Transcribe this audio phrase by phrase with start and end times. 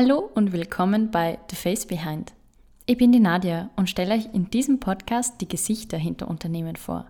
[0.00, 2.32] Hallo und willkommen bei The Face Behind.
[2.86, 7.06] Ich bin die Nadia und stelle euch in diesem Podcast die Gesichter hinter Unternehmen vor.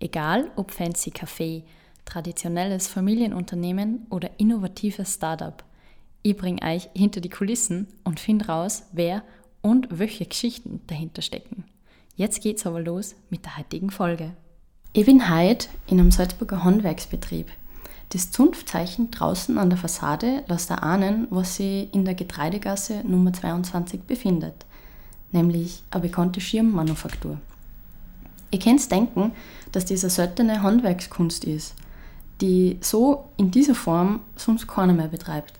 [0.00, 1.62] Egal ob fancy Café,
[2.04, 5.62] traditionelles Familienunternehmen oder innovatives Startup.
[6.24, 9.22] Ich bringe euch hinter die Kulissen und finde raus, wer
[9.62, 11.62] und welche Geschichten dahinter stecken.
[12.16, 14.32] Jetzt geht's aber los mit der heutigen Folge.
[14.92, 17.46] Ich bin heute in einem Salzburger Handwerksbetrieb.
[18.10, 24.02] Das Zunftzeichen draußen an der Fassade lässt erahnen, was sich in der Getreidegasse Nummer 22
[24.02, 24.66] befindet,
[25.32, 27.38] nämlich eine bekannte Schirmmanufaktur.
[28.50, 29.32] Ihr könnt denken,
[29.72, 31.74] dass diese seltene Handwerkskunst ist,
[32.40, 35.54] die so in dieser Form sonst keiner mehr betreibt.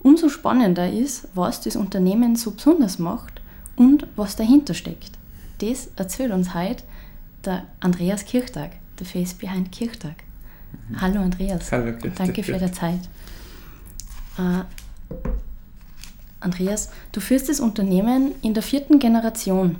[0.00, 3.40] Umso spannender ist, was das Unternehmen so besonders macht
[3.76, 5.12] und was dahinter steckt.
[5.58, 6.84] Das erzählt uns heute
[7.44, 10.24] der Andreas Kirchtag, der Face Behind Kirchtag.
[11.00, 11.70] Hallo Andreas.
[11.72, 13.00] Hallo, Danke für deine Zeit.
[14.38, 14.62] Uh,
[16.40, 19.76] Andreas, du führst das Unternehmen in der vierten Generation.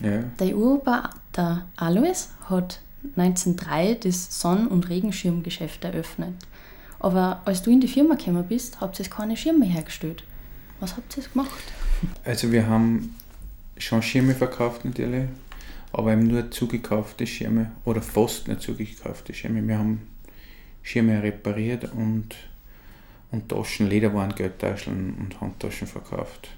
[0.00, 0.24] Ja.
[0.40, 2.80] Der Urba, der Alois, hat
[3.16, 6.34] 1903 das Sonn- und Regenschirmgeschäft eröffnet.
[6.98, 10.24] Aber als du in die Firma gekommen bist, habt ihr keine Schirme hergestellt.
[10.80, 11.62] Was habt ihr gemacht?
[12.24, 13.14] Also wir haben
[13.76, 15.28] schon Schirme verkauft natürlich,
[15.92, 19.66] aber eben nur zugekaufte Schirme oder fast nur zugekaufte Schirme.
[19.66, 20.02] Wir haben
[20.82, 22.34] Schirme repariert und,
[23.30, 26.50] und Taschen, Lederwaren, Geldtaschen und Handtaschen verkauft.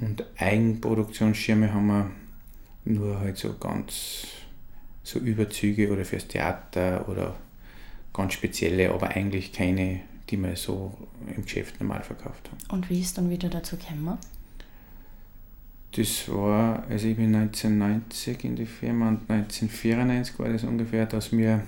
[0.00, 2.10] Und Eigenproduktionsschirme haben wir
[2.84, 4.26] nur halt so ganz
[5.02, 7.34] so Überzüge oder fürs Theater oder
[8.12, 10.00] ganz spezielle, aber eigentlich keine,
[10.30, 10.96] die wir so
[11.34, 12.58] im Geschäft normal verkauft haben.
[12.70, 14.18] Und wie ist dann wieder dazu gekommen?
[15.92, 21.32] Das war, also ich bin 1990 in die Firma und 1994 war das ungefähr, dass
[21.32, 21.62] wir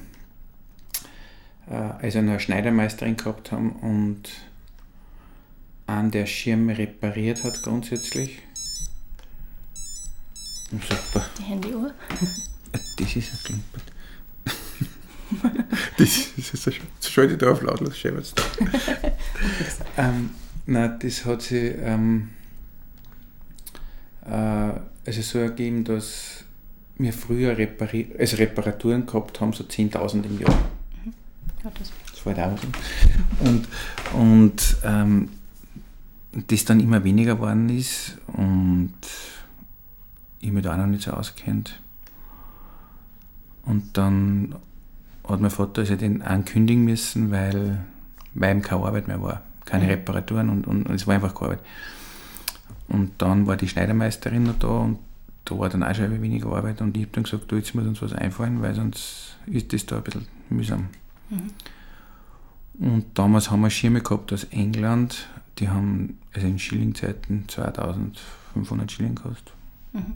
[1.73, 4.31] also eine Schneidermeisterin gehabt haben und
[5.87, 8.41] an der Schirm repariert hat grundsätzlich.
[10.71, 11.25] Super.
[11.39, 11.93] Die Handyuhr?
[12.73, 13.83] Das ist ein Klimpert.
[15.99, 16.71] das ist so,
[17.01, 18.41] schalte da auf lautlos, schäberst
[19.97, 20.31] ähm,
[20.67, 22.31] Nein, das hat sich ähm,
[24.25, 26.45] äh, also so ergeben, dass
[26.97, 30.59] wir früher Repari also Reparaturen gehabt haben, so 10.000 im Jahr.
[31.65, 31.93] Gottes.
[32.23, 32.77] 2000.
[33.41, 33.69] Und,
[34.13, 35.31] und ähm,
[36.49, 38.95] das dann immer weniger geworden ist und
[40.41, 41.81] ich mich da auch noch nicht so auskennt.
[43.65, 44.55] Und dann
[45.27, 47.79] hat mein Vater also den ankündigen müssen, weil,
[48.35, 49.41] weil ihm keine Arbeit mehr war.
[49.65, 49.91] Keine mhm.
[49.91, 51.65] Reparaturen und, und, und, es war einfach keine Arbeit.
[52.89, 54.99] Und dann war die Schneidermeisterin noch da und
[55.47, 57.87] da war dann auch schon weniger Arbeit und ich habe dann gesagt, du, jetzt muss
[57.87, 60.89] uns was einfallen, weil sonst ist das da ein bisschen mühsam.
[61.35, 62.87] Mhm.
[62.87, 65.29] Und damals haben wir Schirme gehabt aus England,
[65.59, 69.53] die haben also in Schillingzeiten 2500 Schilling gekostet.
[69.93, 70.15] Mhm.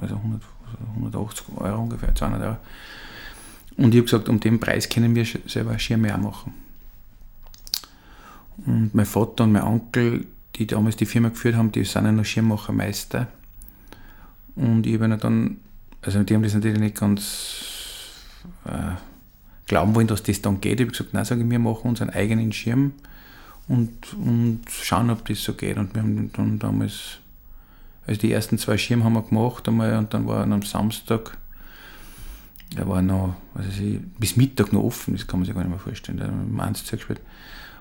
[0.00, 0.42] Also 100,
[0.96, 2.56] 180 Euro ungefähr, 200 Euro.
[3.76, 6.54] Und ich habe gesagt, um den Preis können wir selber Schirme auch machen.
[8.66, 12.12] Und mein Vater und mein Onkel, die damals die Firma geführt haben, die sind ja
[12.12, 13.28] noch Schirmmachermeister.
[14.54, 15.58] Und ich habe dann,
[16.02, 17.64] also die haben das natürlich nicht ganz
[18.66, 18.96] äh,
[19.66, 20.80] glauben wollen, dass das dann geht.
[20.80, 22.92] Ich habe gesagt, nein, sage ich, wir machen unseren eigenen Schirm
[23.68, 25.76] und, und schauen, ob das so geht.
[25.76, 27.18] Und wir haben dann damals,
[28.06, 31.36] also die ersten zwei Schirme haben wir gemacht einmal und dann war am Samstag,
[32.74, 35.62] da war noch, was weiß ich, bis Mittag noch offen, das kann man sich gar
[35.62, 37.20] nicht mehr vorstellen, da haben wir eins gespielt.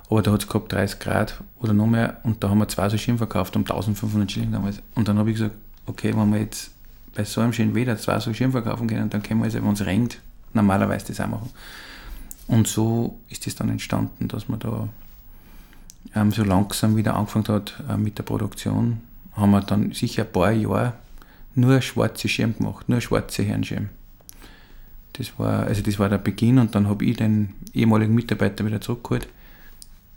[0.09, 2.89] Aber da hat es gehabt 30 Grad oder noch mehr und da haben wir zwei
[2.89, 4.81] so Schirme verkauft um 1500 Schilling damals.
[4.93, 5.55] Und dann habe ich gesagt,
[5.85, 6.71] okay, wenn wir jetzt
[7.15, 9.71] bei so einem schönen Wetter zwei so Schirme verkaufen können, dann können wir also, wenn
[9.71, 10.19] es regnet,
[10.53, 11.50] normalerweise das auch machen.
[12.47, 14.89] Und so ist es dann entstanden, dass man da
[16.16, 19.01] ähm, so langsam wieder angefangen hat äh, mit der Produktion.
[19.34, 20.94] Haben wir dann sicher ein paar Jahre
[21.56, 23.90] nur schwarze Schirm gemacht, nur schwarze Herrenschirm.
[25.13, 28.79] Das war, also das war der Beginn und dann habe ich den ehemaligen Mitarbeiter wieder
[28.79, 29.28] zurückgeholt.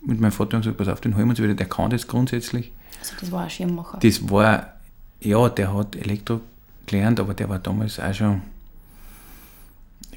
[0.06, 2.06] Mit meinem Vater und gesagt, pass auf, den holen wir uns wieder, der kann das
[2.06, 2.72] grundsätzlich.
[3.00, 3.98] Also das war ein Schirmmacher?
[4.00, 4.74] Das war,
[5.20, 6.40] ja, der hat Elektro
[6.86, 8.42] gelernt, aber der war damals auch schon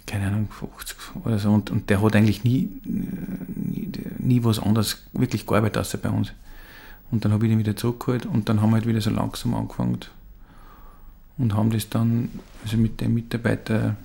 [0.07, 1.51] keine Ahnung, 50 oder so.
[1.51, 6.31] Und, und der hat eigentlich nie, nie, nie was anderes wirklich gearbeitet außer bei uns.
[7.11, 9.53] Und dann habe ich ihn wieder zurückgeholt und dann haben wir halt wieder so langsam
[9.53, 9.99] angefangen
[11.37, 12.29] und haben das dann
[12.63, 13.95] also mit dem Mitarbeiter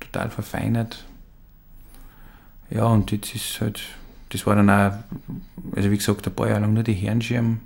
[0.00, 1.04] total verfeinert.
[2.70, 3.80] Ja, und jetzt ist halt,
[4.30, 4.92] das war dann auch,
[5.74, 7.58] also wie gesagt, ein paar Jahre lang nur die Herrenschirme.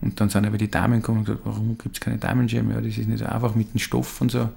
[0.00, 2.74] Und dann sind aber die Damen gekommen und gesagt, warum gibt es keine Damenschirme?
[2.74, 4.50] Ja, das ist nicht so einfach mit dem Stoff und so.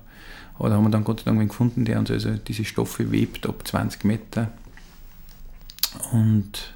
[0.59, 3.11] Aber da haben wir dann Gott sei Dank einen gefunden, der uns also diese Stoffe
[3.11, 4.51] webt ab 20 Meter.
[6.11, 6.73] Und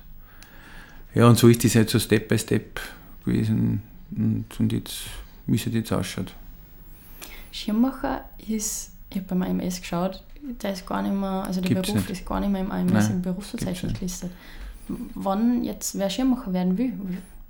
[1.13, 2.80] Ja, und so ist das halt so Step by Step
[3.25, 3.81] gewesen
[4.15, 5.03] und, und jetzt,
[5.45, 6.33] wie es jetzt ausschaut.
[7.51, 10.24] Schirmmacher ist, ich habe beim AMS geschaut,
[10.62, 12.19] der ist gar nicht mehr, also der Gibt's Beruf nicht.
[12.19, 14.31] ist gar nicht mehr im AMS Nein, im Berufsverzeichnis gelistet.
[15.13, 16.94] Wann jetzt wer Schirmmacher werden will,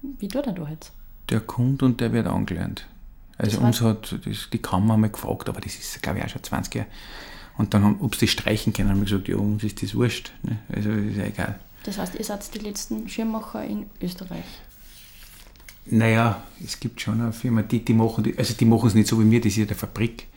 [0.01, 0.91] wie, wie tut er da jetzt?
[1.29, 2.85] Der kommt und der wird angelernt.
[3.43, 6.43] Also uns hat das, die Kammer mal gefragt, aber das ist, glaube ich, auch schon
[6.43, 6.87] 20 Jahre.
[7.57, 9.93] Und dann, haben, ob sie das streichen können, haben wir gesagt, ja, uns ist das
[9.95, 10.31] wurscht.
[10.43, 10.59] Ne?
[10.69, 11.59] Also ist ja egal.
[11.83, 14.45] Das heißt, ihr seid die letzten Schirmmacher in Österreich.
[15.85, 19.09] Naja, es gibt schon eine Firma, die, die machen die, also die machen es nicht
[19.09, 20.27] so wie wir, das ist ja der Fabrik,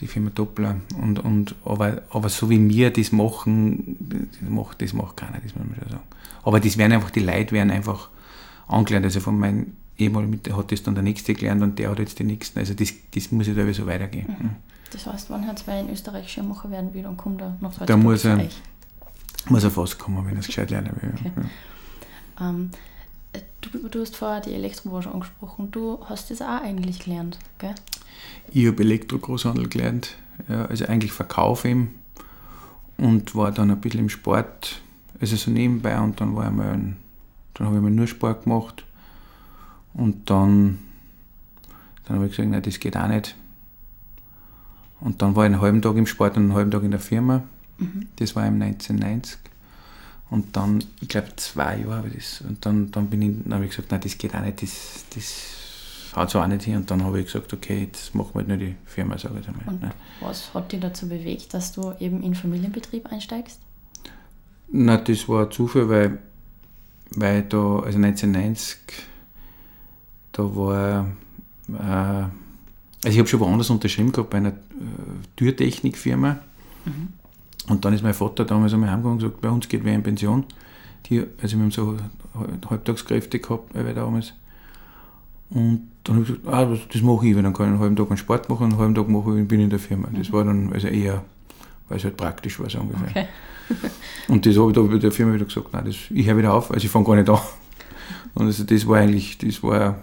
[0.00, 0.74] die Firma Doppler.
[1.00, 5.54] Und, und, aber, aber so wie wir das machen, das macht, das macht keiner, das
[5.54, 6.04] muss man schon sagen.
[6.42, 8.08] Aber das werden einfach, die Leute werden einfach
[8.66, 9.06] angelernt.
[9.06, 12.18] Also von meinem ehemaligen mit hat das dann der Nächste gelernt und der hat jetzt
[12.18, 12.58] den Nächsten.
[12.58, 14.26] Also das, das muss ja da so weitergehen.
[14.28, 14.50] Mhm.
[14.90, 17.86] Das heißt, wenn jetzt wer in Österreich Schirmmacher werden will, dann kommt er nach Salzburg
[17.86, 18.48] Da muss er-.
[19.48, 21.12] Muss er fast kommen, wenn er es gescheit lernen will.
[21.14, 21.32] Okay.
[22.38, 22.48] Ja.
[22.48, 22.70] Ähm,
[23.32, 25.70] äh, du, du hast vorher die Elektrobranche angesprochen.
[25.70, 27.74] Du hast das auch eigentlich gelernt, gell?
[28.50, 30.16] Ich habe Elektrogroßhandel gelernt,
[30.48, 31.94] also eigentlich Verkauf eben
[32.96, 34.80] und war dann ein bisschen im Sport,
[35.20, 36.94] also so nebenbei und dann war ich mal,
[37.54, 38.84] dann habe ich mal nur Sport gemacht
[39.94, 40.78] und dann,
[42.04, 43.34] dann habe ich gesagt, nein, das geht auch nicht.
[45.00, 47.00] Und dann war ich einen halben Tag im Sport und einen halben Tag in der
[47.00, 47.42] Firma.
[48.16, 49.38] Das war im 1990.
[50.30, 52.40] Und dann, ich glaube, zwei Jahre habe ich das.
[52.40, 55.04] Und dann, dann, bin ich, dann habe ich gesagt, nein, das geht auch nicht, das,
[55.14, 56.76] das haut so auch nicht hin.
[56.76, 59.48] Und dann habe ich gesagt, okay, jetzt machen wir halt nur die Firma, sage ich
[59.48, 59.64] einmal.
[59.66, 59.90] Und ne.
[60.20, 63.60] was hat dich dazu bewegt, dass du eben in Familienbetrieb einsteigst?
[64.68, 66.18] Na, das war Zufall, weil,
[67.10, 68.78] weil da, also 1990,
[70.34, 71.06] da war,
[71.68, 72.24] äh,
[73.04, 74.52] also ich habe schon woanders unterschrieben gehabt bei einer äh,
[75.36, 76.38] Türtechnikfirma.
[77.68, 80.02] Und dann ist mein Vater damals einmal heimgegangen und gesagt, bei uns geht wer in
[80.02, 80.44] Pension.
[81.06, 81.96] Die, also wir haben so
[82.34, 84.34] Halb- Halbtagskräfte gehabt, weil wir damals.
[85.50, 87.80] Und dann habe ich gesagt, ah, das, das mache ich, weil dann kann ich einen
[87.80, 90.08] halben Tag einen Sport machen und einen halben Tag mache ich, bin in der Firma.
[90.12, 91.22] Das war dann also eher,
[91.88, 93.08] weil es halt praktisch war, so ungefähr.
[93.08, 93.26] Okay.
[94.28, 96.52] Und das habe ich da bei der Firma wieder gesagt, nein, das, ich höre wieder
[96.52, 97.38] auf, also ich fange gar nicht an.
[98.34, 99.96] Und also das war eigentlich, das war,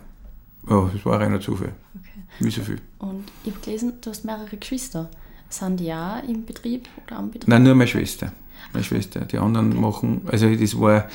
[0.69, 1.73] ja, das war ein reiner Zufall.
[1.95, 2.23] okay.
[2.39, 2.79] Wie so viel.
[2.99, 5.09] Und ich habe gelesen, du hast mehrere Geschwister.
[5.49, 7.49] Sind die auch im Betrieb oder am Betrieb?
[7.49, 8.31] Nein, nur meine Schwester.
[8.73, 9.21] Meine Schwester.
[9.21, 11.09] Die anderen machen, also das war,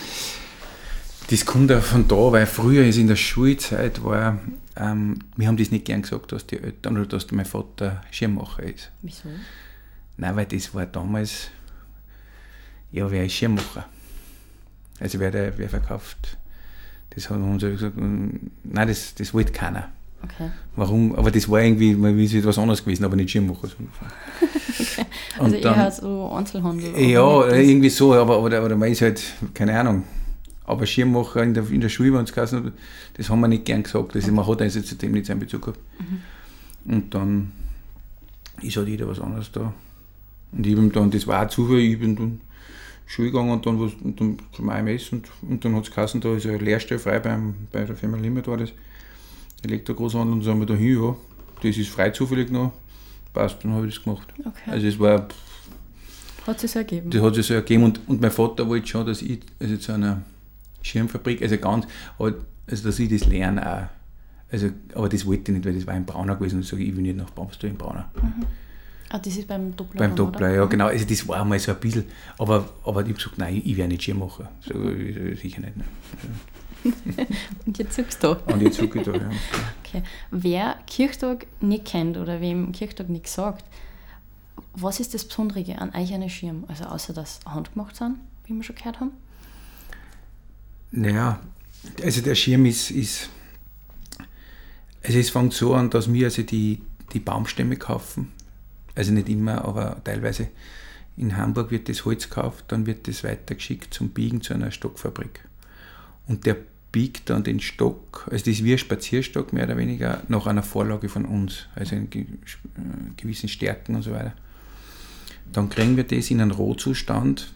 [1.30, 4.38] das kommt auch von da, weil früher ist in der Schulzeit war,
[4.76, 8.62] ähm, wir haben das nicht gern gesagt, dass die Eltern oder dass mein Vater Schirmmacher
[8.62, 8.90] ist.
[9.00, 9.28] Wieso?
[10.18, 11.48] Nein, weil das war damals,
[12.92, 13.86] ja, wer ist Schirmmacher?
[15.00, 16.36] Also wer, der, wer verkauft,
[17.16, 18.28] das haben uns gesagt, mm,
[18.64, 19.88] nein, das, das wollte keiner.
[20.22, 20.50] Okay.
[20.76, 21.14] Warum?
[21.16, 23.66] Aber das war irgendwie, wie es etwas anderes gewesen, aber nicht Schirmmacher.
[23.68, 24.08] so ungefähr.
[25.38, 26.90] Also Und eher so Einzelhandel.
[26.90, 29.22] aber ja, irgendwie so, aber oder, oder man ist halt,
[29.52, 30.04] keine Ahnung.
[30.64, 32.72] Aber Schirmmacher in der, in der Schule, wenn es geheißen
[33.16, 34.14] das haben wir nicht gern gesagt.
[34.14, 35.78] Das, Man hat also zu dem nicht seinen Bezug gehabt.
[36.86, 37.52] Und dann
[38.62, 39.72] ist halt jeder was anderes da.
[40.52, 42.40] Und ich bin dann, das war auch Zufall, ich bin dann
[43.06, 46.20] Schule gegangen und dann, was, und dann zum AMS und, und dann hat es geheißen,
[46.20, 48.72] da ist ein Lehrstelle frei beim, bei der Firma Limit war das,
[49.62, 51.16] Elektrogroßhandel und dann sind wir da hin, ja,
[51.62, 52.72] das ist frei zufällig noch,
[53.32, 54.28] passt, dann habe ich das gemacht.
[54.40, 54.70] Okay.
[54.70, 55.28] Also es war,
[56.46, 57.10] Hat sich so ergeben.
[57.10, 59.92] das hat sich so ergeben und, und mein Vater wollte schon, dass ich also zu
[59.92, 60.22] einer
[60.82, 61.86] Schirmfabrik, also ganz,
[62.18, 62.36] also
[62.66, 63.86] dass ich das lerne auch.
[64.50, 66.84] Also, aber das wollte ich nicht, weil das war in Braunau gewesen und ich sage,
[66.84, 68.04] ich will nicht nach Bamstor in Braunau.
[69.10, 69.98] Ah, das ist beim Doppler.
[70.00, 70.86] Beim Doppler, ja genau.
[70.86, 72.04] Also das war mal so ein bisschen,
[72.38, 74.50] aber, aber ich habe gesagt, nein, ich werde nicht Schirmmacher.
[74.60, 75.76] So, ich- sicher nicht.
[75.76, 75.84] Ne.
[77.66, 78.36] Und jetzt sagst du.
[78.46, 79.30] Und jetzt suche ich da, ja.
[79.84, 80.02] Okay.
[80.30, 83.64] Wer Kirchtag nicht kennt oder wem Kirchtag nicht sagt,
[84.74, 86.64] was ist das Besondere an euch einen Schirm?
[86.68, 89.12] Also außer dass handgemacht sind, wie wir schon gehört haben.
[90.92, 91.40] Naja,
[92.02, 93.30] also der Schirm ist, ist
[95.04, 96.80] also es fängt so an, dass wir also die,
[97.12, 98.32] die Baumstämme kaufen.
[98.96, 100.48] Also nicht immer, aber teilweise.
[101.16, 105.40] In Hamburg wird das Holz gekauft, dann wird das weitergeschickt zum Biegen zu einer Stockfabrik.
[106.26, 106.56] Und der
[106.92, 110.62] biegt dann den Stock, also das ist wie ein Spazierstock mehr oder weniger, nach einer
[110.62, 112.24] Vorlage von uns, also in äh,
[113.16, 114.34] gewissen Stärken und so weiter.
[115.52, 117.52] Dann kriegen wir das in einen Rohzustand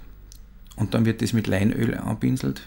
[0.77, 2.63] und dann wird das mit Leinöl anpinselt.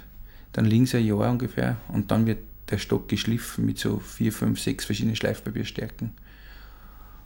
[0.51, 2.39] Dann liegen sie ein Jahr ungefähr und dann wird
[2.69, 6.11] der Stock geschliffen mit so vier, fünf, sechs verschiedenen Schleifpapierstärken.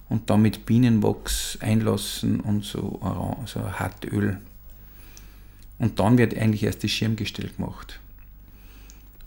[0.09, 2.99] Und dann mit Bienenwachs einlassen und so,
[3.45, 4.39] so Hartöl.
[5.79, 7.99] Und dann wird eigentlich erst das Schirmgestell gemacht.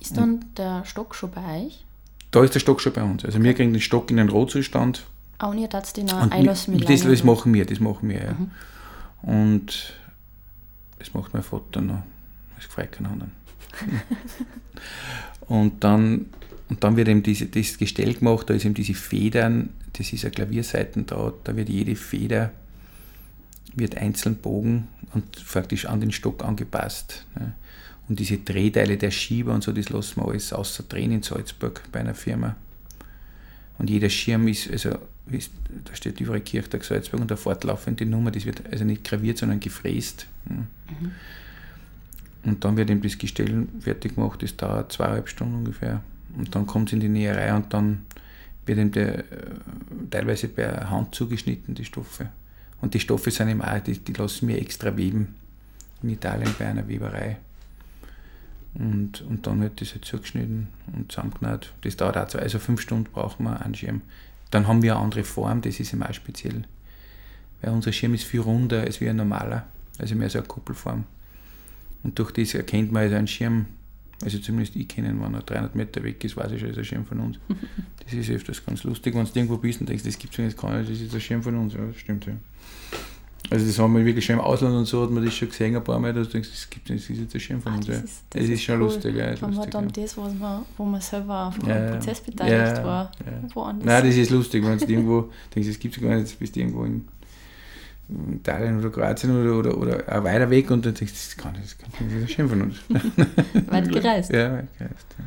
[0.01, 1.85] Ist dann der Stock schon bei euch?
[2.31, 3.25] Da ist der Stock schon bei uns.
[3.25, 5.05] Also wir kriegen den Stock in den Rohzustand.
[5.39, 8.09] Auch und ihr tat den auch Und einlassen mit das, das machen wir, das machen
[8.09, 8.37] wir, ja.
[9.23, 9.95] Und
[10.99, 12.03] das macht mein Vater noch.
[12.57, 13.33] Das gefällt keinen anderen.
[15.49, 16.27] und dann
[16.71, 20.25] und dann wird eben diese, das Gestell gemacht, da ist eben diese Federn, das ist
[20.25, 22.53] ein Klavierseitendraht, da wird jede Feder
[23.75, 27.25] wird einzeln bogen und praktisch an den Stock angepasst.
[27.39, 27.53] Ne?
[28.09, 31.83] Und diese Drehteile der Schieber und so, das lassen wir alles außer drehen in Salzburg
[31.93, 32.57] bei einer Firma.
[33.79, 34.99] Und jeder Schirm ist, also
[35.31, 35.53] ist,
[35.85, 39.61] da steht überall Kirchtag Salzburg und eine fortlaufende Nummer, das wird also nicht graviert, sondern
[39.61, 40.27] gefräst.
[40.49, 40.67] Ne?
[40.89, 41.13] Mhm.
[42.43, 46.03] Und dann wird eben das Gestell fertig gemacht, das dauert zweieinhalb Stunden ungefähr.
[46.37, 48.07] Und dann kommt es in die Näherei und dann
[48.67, 49.25] wird eben der, äh,
[50.11, 52.29] teilweise per Hand zugeschnitten, die Stoffe.
[52.81, 55.35] Und die Stoffe sind eben auch, die, die lassen wir extra weben
[56.03, 57.37] in Italien bei einer Weberei.
[58.75, 61.73] Und, und dann wird das halt zugeschnitten und zusammengenäht.
[61.83, 64.03] Das dauert auch zwei, also fünf Stunden brauchen wir einen Schirm.
[64.51, 66.63] Dann haben wir eine andere Form, das ist immer speziell.
[67.61, 69.67] Weil unser Schirm ist viel runder als wie ein normaler,
[69.99, 71.05] also mehr so eine Kuppelform.
[72.03, 73.67] Und durch das erkennt man also einen Schirm,
[74.23, 76.85] also zumindest ich kenne, wenn er 300 Meter weg ist, weiß ich schon, ist ein
[76.85, 77.39] Schirm von uns.
[78.05, 80.61] Das ist öfters ganz lustig, wenn du irgendwo bist und denkst, das gibt es jetzt
[80.61, 81.75] gar nicht, das ist ein Schirm von uns.
[81.75, 82.33] Ja, das stimmt ja.
[83.51, 85.77] Also das haben wir wirklich schon im Ausland und so, hat man das schon gesehen
[85.77, 87.73] ein paar Mal, dass du denkst, das gibt es, das ist jetzt ein Schirm von
[87.73, 87.87] ah, uns.
[87.87, 88.03] Das ja.
[88.03, 88.81] ist, das, das ist schon cool.
[88.83, 89.17] lustig.
[89.17, 89.91] Ja, ist lustig, dann ja.
[89.91, 93.13] das, was man, wo man selber auf ja, Prozess beteiligt war,
[93.55, 93.87] woanders.
[93.87, 96.57] Nein, das ist lustig, wenn du irgendwo denkst, das gibt es gar nicht, jetzt bist
[96.57, 97.07] du irgendwo in
[98.33, 101.53] Italien oder Kroatien oder, oder, oder auch weiter weg und dann denkst du, das kann
[101.53, 102.77] nicht, das kann nicht, das ist schön von uns.
[103.69, 104.33] weit gereist.
[104.33, 105.07] Ja, weit gereist.
[105.19, 105.25] Ja.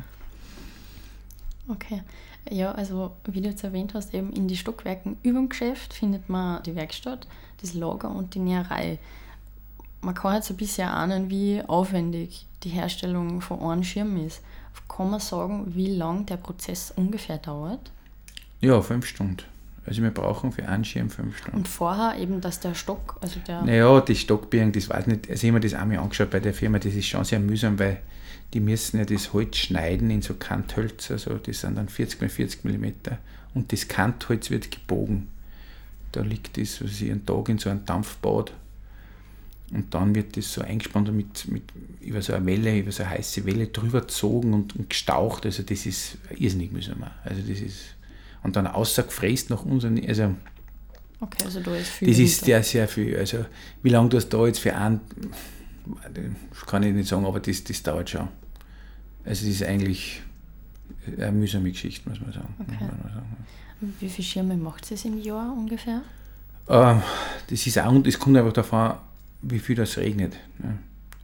[1.72, 2.02] Okay.
[2.50, 6.28] Ja, also wie du jetzt erwähnt hast, eben in die Stockwerken über dem Geschäft findet
[6.28, 7.26] man die Werkstatt,
[7.62, 8.98] das Lager und die Näherei.
[10.02, 14.42] Man kann jetzt ein bisschen ahnen, wie aufwendig die Herstellung von einem Schirm ist.
[14.88, 17.90] Kann man sagen, wie lang der Prozess ungefähr dauert?
[18.60, 19.44] Ja, fünf Stunden.
[19.86, 21.58] Also wir brauchen für einen Schirm fünf Stunden.
[21.58, 23.62] Und vorher eben, dass der Stock, also der...
[23.62, 26.40] Naja, die Stockbirnen, das weiß ich nicht, also ich habe mir das einmal angeschaut bei
[26.40, 28.00] der Firma, das ist schon sehr mühsam, weil
[28.54, 32.34] die müssen ja das Holz schneiden in so Kanthölzer, also das sind dann 40 x
[32.34, 32.84] 40 mm
[33.54, 35.28] und das Kantholz wird gebogen.
[36.12, 38.52] Da liegt das, was ich einen Tag in so einem Dampfbad
[39.72, 41.64] und dann wird das so eingespannt und mit, mit,
[42.00, 45.46] über so eine Welle, über so eine heiße Welle drüber gezogen und, und gestaucht.
[45.46, 47.02] Also das ist irrsinnig mühsam.
[47.24, 47.96] Also das ist
[48.44, 50.34] und dann außergefräst nach unseren, also
[51.20, 52.08] Okay, also da ist viel.
[52.08, 53.16] Das ist sehr, sehr viel.
[53.16, 53.46] Also
[53.82, 55.00] wie lange du das da jetzt für einen,
[56.66, 58.28] kann ich nicht sagen, aber das, das dauert schon.
[59.24, 60.22] Also das ist eigentlich
[61.18, 62.54] eine mühsame Geschichte, muss man sagen.
[62.60, 62.76] Okay.
[62.80, 63.36] Man sagen.
[64.00, 66.02] Wie viele Schirme macht es im Jahr ungefähr?
[66.68, 67.02] Ähm,
[67.48, 68.94] das ist auch, das kommt einfach davon,
[69.42, 70.34] wie viel das regnet.
[70.58, 70.78] Ne?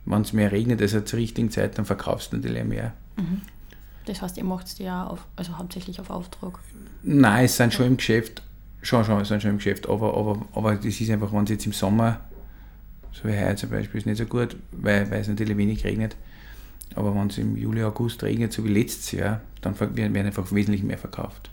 [0.06, 2.94] Wenn es mehr regnet als zur richtigen Zeit, dann verkaufst du natürlich mehr.
[3.16, 3.42] Mhm.
[4.10, 6.58] Das heißt, ihr macht es ja auf, also hauptsächlich auf Auftrag?
[7.04, 8.42] Nein, es sind schon im Geschäft,
[8.82, 11.50] schon, schon, es sind schon im Geschäft, aber, aber, aber das ist einfach, wenn es
[11.50, 12.18] jetzt im Sommer,
[13.12, 16.16] so wie heute zum Beispiel, ist nicht so gut, weil, weil es natürlich wenig regnet.
[16.96, 20.82] Aber wenn es im Juli, August regnet, so wie letztes Jahr, dann werden einfach wesentlich
[20.82, 21.48] mehr verkauft.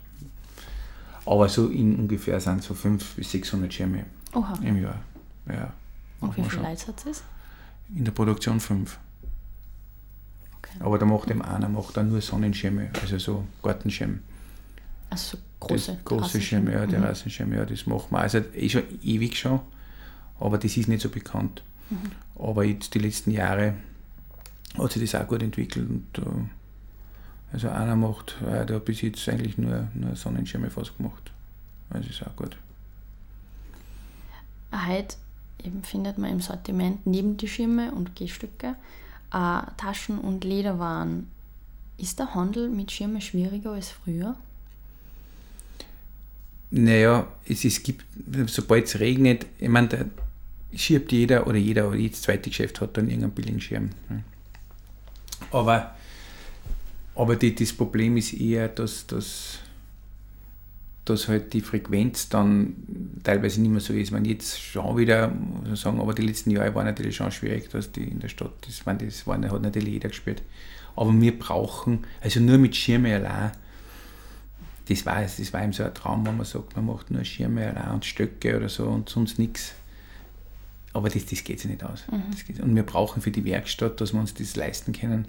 [1.26, 4.58] Aber so in ungefähr sind so 500 bis 600 Schirme Oha.
[4.62, 4.98] im Jahr.
[5.46, 5.72] Ja,
[6.20, 7.22] Und wie viele Leute hat es?
[7.94, 8.98] In der Produktion fünf.
[10.74, 10.84] Okay.
[10.84, 14.18] Aber da macht eben einer macht dann nur Sonnenschirme, also so Gartenschirme.
[15.10, 15.94] Also große.
[15.94, 17.58] Das große Schirme, ja, Terrassenschirme, mhm.
[17.58, 18.18] ja, das machen wir.
[18.18, 19.60] Also eh schon ewig schon,
[20.38, 21.62] aber das ist nicht so bekannt.
[21.90, 22.12] Mhm.
[22.38, 23.74] Aber jetzt die letzten Jahre
[24.76, 25.88] hat sich das auch gut entwickelt.
[25.88, 26.46] Und, uh,
[27.52, 31.30] also einer macht, äh, der hat bis jetzt eigentlich nur, nur Sonnenschirme fast gemacht.
[31.90, 32.56] Also ist auch gut.
[34.86, 35.16] Heute
[35.64, 38.74] eben findet man im Sortiment neben die Schirme und Gehstücke
[39.32, 41.30] äh, Taschen und Lederwaren.
[41.96, 44.36] Ist der Handel mit Schirmen schwieriger als früher?
[46.70, 48.04] Naja, es, es gibt,
[48.46, 50.04] sobald es regnet, ich meine, da
[50.74, 53.90] schiebt jeder oder jeder oder jedes zweite Geschäft hat dann irgendeinen billigen Schirm.
[54.08, 54.22] Ne?
[55.50, 55.94] Aber,
[57.14, 59.60] aber die, das Problem ist eher, dass, dass,
[61.08, 62.74] dass halt die Frequenz dann
[63.22, 64.10] teilweise nicht mehr so ist.
[64.10, 67.92] Man jetzt schon wieder, muss sagen, aber die letzten Jahre waren natürlich schon schwierig, dass
[67.92, 70.42] die in der Stadt, das, man, das war, hat natürlich jeder gespielt.
[70.96, 73.52] Aber wir brauchen, also nur mit Schirme allein,
[74.88, 77.74] das war, das war eben so ein Traum, wenn man sagt, man macht nur Schirme
[77.92, 79.74] und Stöcke oder so und sonst nichts.
[80.92, 82.04] Aber das, das geht sich nicht aus.
[82.10, 82.62] Mhm.
[82.62, 85.26] Und wir brauchen für die Werkstatt, dass wir uns das leisten können,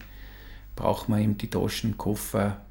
[0.75, 2.61] brauchen wir eben die Taschen, Koffer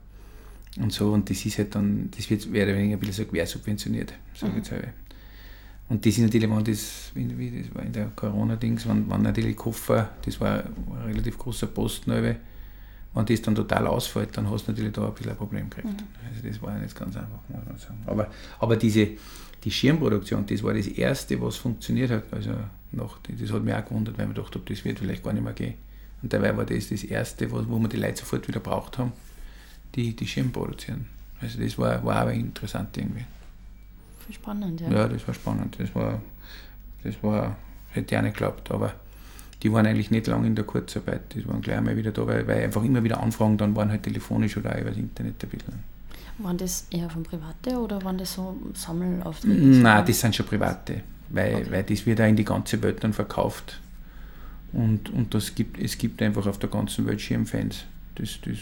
[0.81, 1.13] und so.
[1.13, 4.47] Und das ist halt dann, das wird mehr oder weniger ein bisschen so quersubventioniert, sage
[4.47, 4.57] ich mhm.
[4.59, 4.89] jetzt halt.
[5.89, 9.57] Und das ist natürlich, wenn das, wie das war in der Corona-Dings, wenn, wenn natürlich
[9.57, 12.37] Koffer, das war ein relativ großer Posten, wenn
[13.27, 15.89] das dann total ausfällt, dann hast du natürlich da ein bisschen ein Problem gekriegt.
[15.89, 16.29] Mhm.
[16.29, 18.03] Also das war ja nicht ganz einfach, muss man sagen.
[18.07, 19.09] Aber, aber diese,
[19.65, 22.25] die Schirmproduktion, das war das Erste, was funktioniert hat.
[22.33, 22.51] Also
[22.93, 25.55] nach, das hat mich auch gewundert, weil man dachte, das wird vielleicht gar nicht mehr
[25.55, 25.75] gehen.
[26.23, 29.13] Und dabei war das das Erste, wo, wo wir die Leute sofort wieder braucht haben,
[29.99, 31.07] die, die Schirm produzieren.
[31.41, 33.25] Also das war, war auch interessant irgendwie.
[34.31, 34.91] Spannend, ja.
[34.91, 35.77] Ja, das war spannend.
[35.79, 36.21] Das war,
[37.03, 37.57] das war,
[37.91, 38.93] hätte ich auch nicht geglaubt, aber
[39.63, 41.35] die waren eigentlich nicht lange in der Kurzarbeit.
[41.35, 44.05] Die waren gleich einmal wieder da, weil, weil einfach immer wieder Anfragen dann waren halt
[44.05, 45.75] telefonisch oder auch über das Internet ein bisschen.
[46.39, 49.55] Waren das eher von Private oder waren das so Sammelaufträge?
[49.55, 51.01] Nein, das sind schon Private,
[51.31, 51.67] weil, okay.
[51.71, 53.81] weil das wird auch in die ganze Welt dann verkauft.
[54.73, 57.85] Und, und das gibt, es gibt einfach auf der ganzen Welt Schirmfans.
[58.15, 58.59] Das, das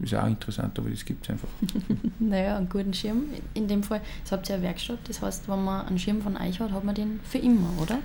[0.00, 1.48] ist auch interessant, aber das gibt es einfach.
[2.18, 3.24] naja, einen guten Schirm.
[3.54, 6.36] In dem Fall, das habt ihr ja Werkstatt, das heißt, wenn man einen Schirm von
[6.36, 7.98] euch hat, hat man den für immer, oder?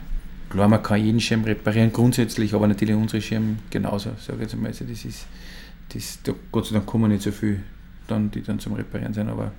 [0.49, 4.53] Klar, man kann jeden Schirm reparieren, grundsätzlich, aber natürlich unsere Schirme genauso, sage ich jetzt
[4.53, 4.69] einmal.
[4.69, 5.25] Also das ist,
[5.93, 7.61] das, da, Gott sei Dank kommen nicht so viel,
[8.07, 9.51] dann, die dann zum Reparieren sind, aber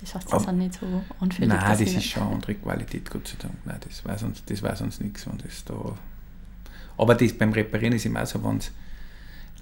[0.00, 0.86] das heißt, das sind nicht so
[1.20, 1.48] anfällig?
[1.48, 3.54] Nein, das ist schon andere Qualität, Gott sei Dank.
[3.64, 5.26] Nein, das weiß uns, das weiß uns nichts.
[5.42, 5.94] Das da
[6.98, 8.70] aber das beim Reparieren ist immer so, wenn es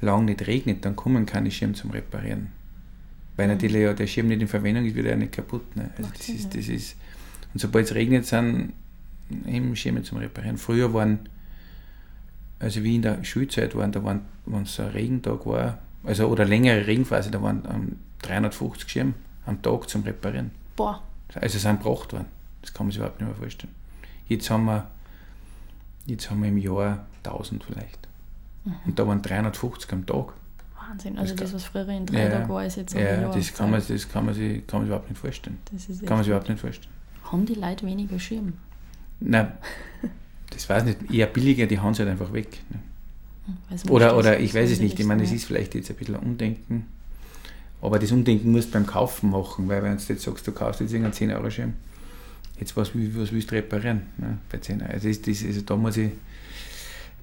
[0.02, 2.48] lang nicht regnet, dann kommen keine Schirme zum Reparieren.
[3.36, 3.54] Weil mhm.
[3.54, 5.76] natürlich ja der Schirm nicht in Verwendung ist, wird er nicht kaputt.
[5.76, 5.90] Ne?
[5.96, 6.96] Also das ist, das ist,
[7.52, 8.72] und sobald es regnet, sind
[9.46, 10.58] eben Schirme zum Reparieren.
[10.58, 11.20] Früher waren,
[12.58, 16.44] also wie in der Schulzeit waren, da waren, wenn es ein Regentag war, also oder
[16.44, 19.14] längere Regenphase, da waren um, 350 Schirme
[19.46, 20.50] am Tag zum Reparieren.
[20.76, 21.02] Boah.
[21.34, 22.26] Also sind gebracht worden.
[22.62, 23.74] Das kann man sich überhaupt nicht mehr vorstellen.
[24.26, 24.90] Jetzt haben wir,
[26.06, 28.09] jetzt haben wir im Jahr 1000 vielleicht.
[28.64, 28.74] Mhm.
[28.86, 30.32] Und da waren 350 am Tag.
[30.76, 33.32] Wahnsinn, also das, das was früher in drei ja, Tagen war, ist jetzt Ja, Jahr
[33.32, 35.58] das, kann man, das kann man, sich, kann man sich überhaupt nicht vorstellen.
[35.72, 36.92] Das ist kann man sich überhaupt nicht vorstellen.
[37.24, 38.54] Haben die Leute weniger Schirm?
[39.20, 39.52] Nein,
[40.50, 41.14] das weiß ich nicht.
[41.14, 42.58] Eher billiger, die haben sie halt einfach weg.
[42.70, 42.78] Ne?
[43.88, 46.22] Oder, oder ich weiß es nicht, ich meine, es ist vielleicht jetzt ein bisschen ein
[46.22, 46.86] Umdenken.
[47.82, 50.80] Aber das Umdenken musst du beim Kaufen machen, weil wenn du jetzt sagst, du kaufst
[50.80, 51.72] jetzt irgendeinen 10-Euro-Schirm,
[52.58, 54.92] jetzt was, was willst du reparieren ne, bei 10 Euro?
[54.92, 56.10] Also, das, das, also da muss ich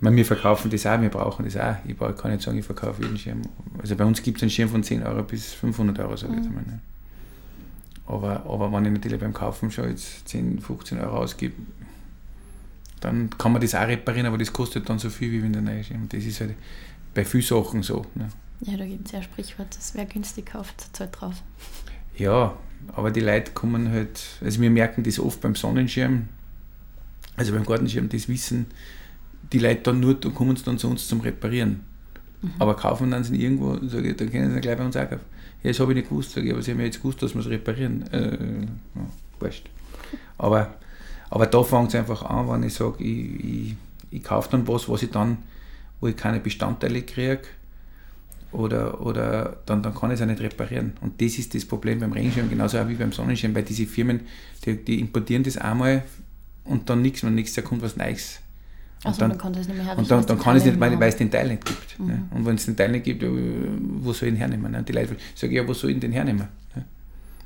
[0.02, 1.76] meine, wir verkaufen das auch, wir brauchen das auch.
[1.86, 3.42] Ich kann nicht sagen, ich verkaufe jeden Schirm.
[3.80, 6.40] Also bei uns gibt es einen Schirm von 10 Euro bis 500 Euro, sage ich
[6.40, 6.56] jetzt mhm.
[6.56, 6.64] mal.
[6.64, 6.80] Ne?
[8.06, 11.56] Aber, aber wenn ich natürlich beim Kaufen schon jetzt 10, 15 Euro ausgebe,
[13.00, 15.62] dann kann man das auch reparieren, aber das kostet dann so viel wie wenn der
[15.62, 16.08] neue Schirm.
[16.10, 16.54] Das ist halt
[17.14, 18.06] bei vielen Sachen so.
[18.16, 18.30] Ne?
[18.62, 21.42] Ja, da gibt es ja ein Sprichwort, das wer günstig kauft, zahlt drauf.
[22.16, 22.56] Ja,
[22.94, 26.30] aber die Leute kommen halt, also wir merken das oft beim Sonnenschirm,
[27.36, 28.68] also beim Gartenschirm, das wissen
[29.54, 31.82] die Leute dann nur, da kommen sie dann zu uns zum Reparieren.
[32.42, 32.52] Mhm.
[32.60, 35.26] Aber kaufen dann sie irgendwo, sage ich, dann können sie gleich bei uns auch kaufen.
[35.64, 37.34] Ja, das habe ich nicht gewusst, sage ich, aber sie haben ja jetzt gewusst, dass
[37.34, 38.06] wir es reparieren.
[38.12, 38.38] Äh,
[38.96, 39.02] ja,
[39.40, 39.70] wurscht.
[40.38, 40.76] Aber,
[41.30, 43.76] aber da fängt es einfach an, wenn ich sage, ich, ich,
[44.12, 45.38] ich kaufe dann was, was ich dann,
[46.00, 47.42] wo ich keine Bestandteile kriege,
[48.52, 50.94] oder, oder dann, dann kann ich es auch nicht reparieren.
[51.02, 54.22] Und das ist das Problem beim Regenschirm, genauso auch wie beim Sonnenschirm, weil diese Firmen,
[54.66, 56.04] die, die importieren das einmal
[56.64, 58.40] und dann nichts, und nächstes Jahr kommt was Neues.
[59.04, 61.10] Also dann, dann kann das nicht mehr Und dann, dann kann es nicht, weil, weil
[61.10, 62.00] es den Teil nicht gibt.
[62.00, 62.08] Mhm.
[62.08, 62.28] Ne?
[62.32, 64.72] Und wenn es den Teil nicht gibt, wo soll ich ihn hernehmen?
[64.72, 64.84] Ne?
[64.84, 66.48] Die Leute sagen, ja, wo soll ich den hernehmen?
[66.76, 66.86] Ne?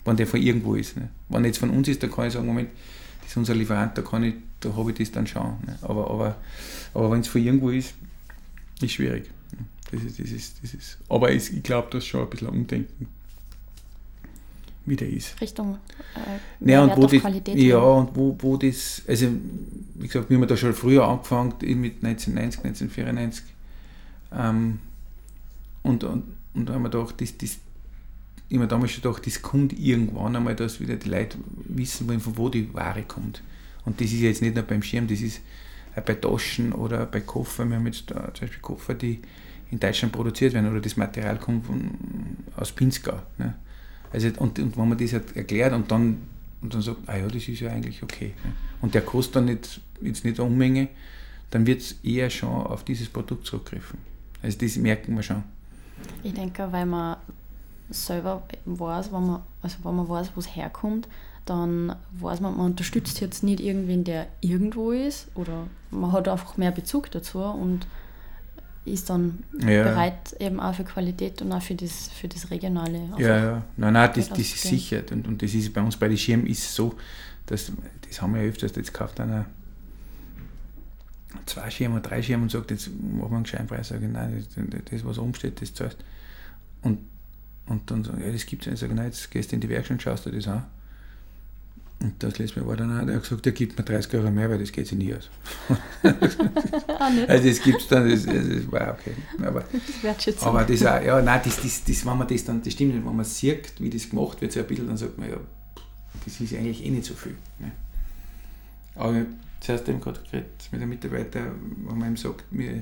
[0.06, 0.96] Wenn der von irgendwo ist.
[0.98, 1.10] Ne?
[1.30, 2.70] Wenn jetzt von uns ist, dann kann ich sagen, Moment,
[3.22, 5.44] das ist unser Lieferant, da kann ich, da habe ich das dann schon.
[5.66, 5.78] Ne?
[5.82, 6.36] Aber, aber,
[6.94, 7.94] aber wenn es von irgendwo ist,
[8.82, 9.30] ist schwierig.
[9.52, 9.66] Ne?
[9.92, 10.98] Das ist, das ist, das ist.
[11.10, 13.08] Aber ich, ich glaube, das ist schon ein bisschen Umdenken
[14.86, 15.40] wieder ist.
[15.40, 15.78] Richtung
[16.16, 17.58] äh, ja, und wo die, Qualität.
[17.58, 19.28] Ja, und wo, wo das, also
[19.96, 23.46] wie gesagt, wir haben da schon früher angefangen, mit 1990, 1994.
[24.34, 24.80] Ähm,
[25.84, 27.58] und, und, und da haben wir gedacht, das, das,
[28.50, 32.20] ich habe damals schon gedacht, das kommt irgendwann einmal, dass wieder die Leute wissen wollen,
[32.20, 33.42] von wo die Ware kommt.
[33.86, 35.42] Und das ist jetzt nicht nur beim Schirm, das ist
[35.96, 37.66] auch bei Taschen oder bei Koffer.
[37.66, 39.22] Wir haben jetzt da zum Beispiel Koffer, die
[39.72, 41.92] in Deutschland produziert werden oder das Material kommt von,
[42.58, 43.22] aus Pinzgau.
[43.38, 43.56] Ne?
[44.14, 46.18] Also, und, und wenn man das halt erklärt und dann,
[46.62, 48.34] und dann sagt, ah ja, das ist ja eigentlich okay.
[48.44, 48.52] Ne?
[48.82, 50.90] Und der kostet dann nicht, jetzt nicht eine Unmenge,
[51.50, 54.00] dann wird es eher schon auf dieses Produkt zurückgriffen.
[54.42, 55.44] Also das merken wir schon.
[56.24, 57.18] Ich denke, weil man
[57.90, 61.08] selber weiß, wenn man, also wenn man weiß, wo es herkommt,
[61.46, 66.58] dann weiß man, man unterstützt jetzt nicht irgendwen, der irgendwo ist oder man hat einfach
[66.58, 67.86] mehr Bezug dazu und
[68.86, 69.84] ist dann ja.
[69.84, 73.10] bereit eben auch für Qualität und auch für das, für das Regionale.
[73.18, 73.64] Ja, ja.
[73.78, 75.04] Nein, nein, das, das ist sicher.
[75.12, 76.96] Und, und das ist bei uns bei den Schirmen ist so,
[77.46, 77.72] dass,
[78.08, 79.46] das haben wir ja öfters, jetzt kauft einer
[81.46, 83.90] zwei Schirme drei Schirme und sagt, jetzt machen wir einen Scheinpreis.
[83.90, 85.98] Sage ich, nein, das, das was oben steht, das zahlst.
[86.82, 87.00] Und,
[87.68, 88.80] und dann sagen, ja, das gibt es nicht.
[88.80, 90.66] Sage ich, nein, jetzt gehst du in die Werkstatt und schaust dir das an.
[92.02, 94.32] Und das letzte Mal war dann auch, der hat gesagt, der gibt mir 30 Euro
[94.32, 95.30] mehr, weil das geht sich nie aus.
[97.28, 99.14] also das gibt es dann, das, das war okay.
[99.38, 99.64] Aber,
[100.42, 103.16] aber das auch, ja, nein, das, das, das, wenn man das dann, das stimmt, wenn
[103.16, 105.38] man sieht, wie das gemacht wird, so ein bisschen, dann sagt man, ja,
[106.26, 107.36] das ist eigentlich eh nicht so viel.
[107.60, 107.72] Ne?
[108.96, 109.26] Aber
[109.60, 111.52] zuerst eben gerade geredet mit einem Mitarbeiter,
[111.84, 112.82] wo man ihm sagt, wir,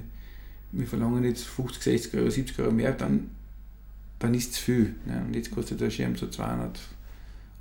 [0.71, 3.31] wir verlangen jetzt 50, 60 Euro, 70 Euro mehr, dann,
[4.17, 4.95] dann ist es viel.
[5.05, 5.25] Ne?
[5.27, 6.27] Und jetzt kostet der Schirm so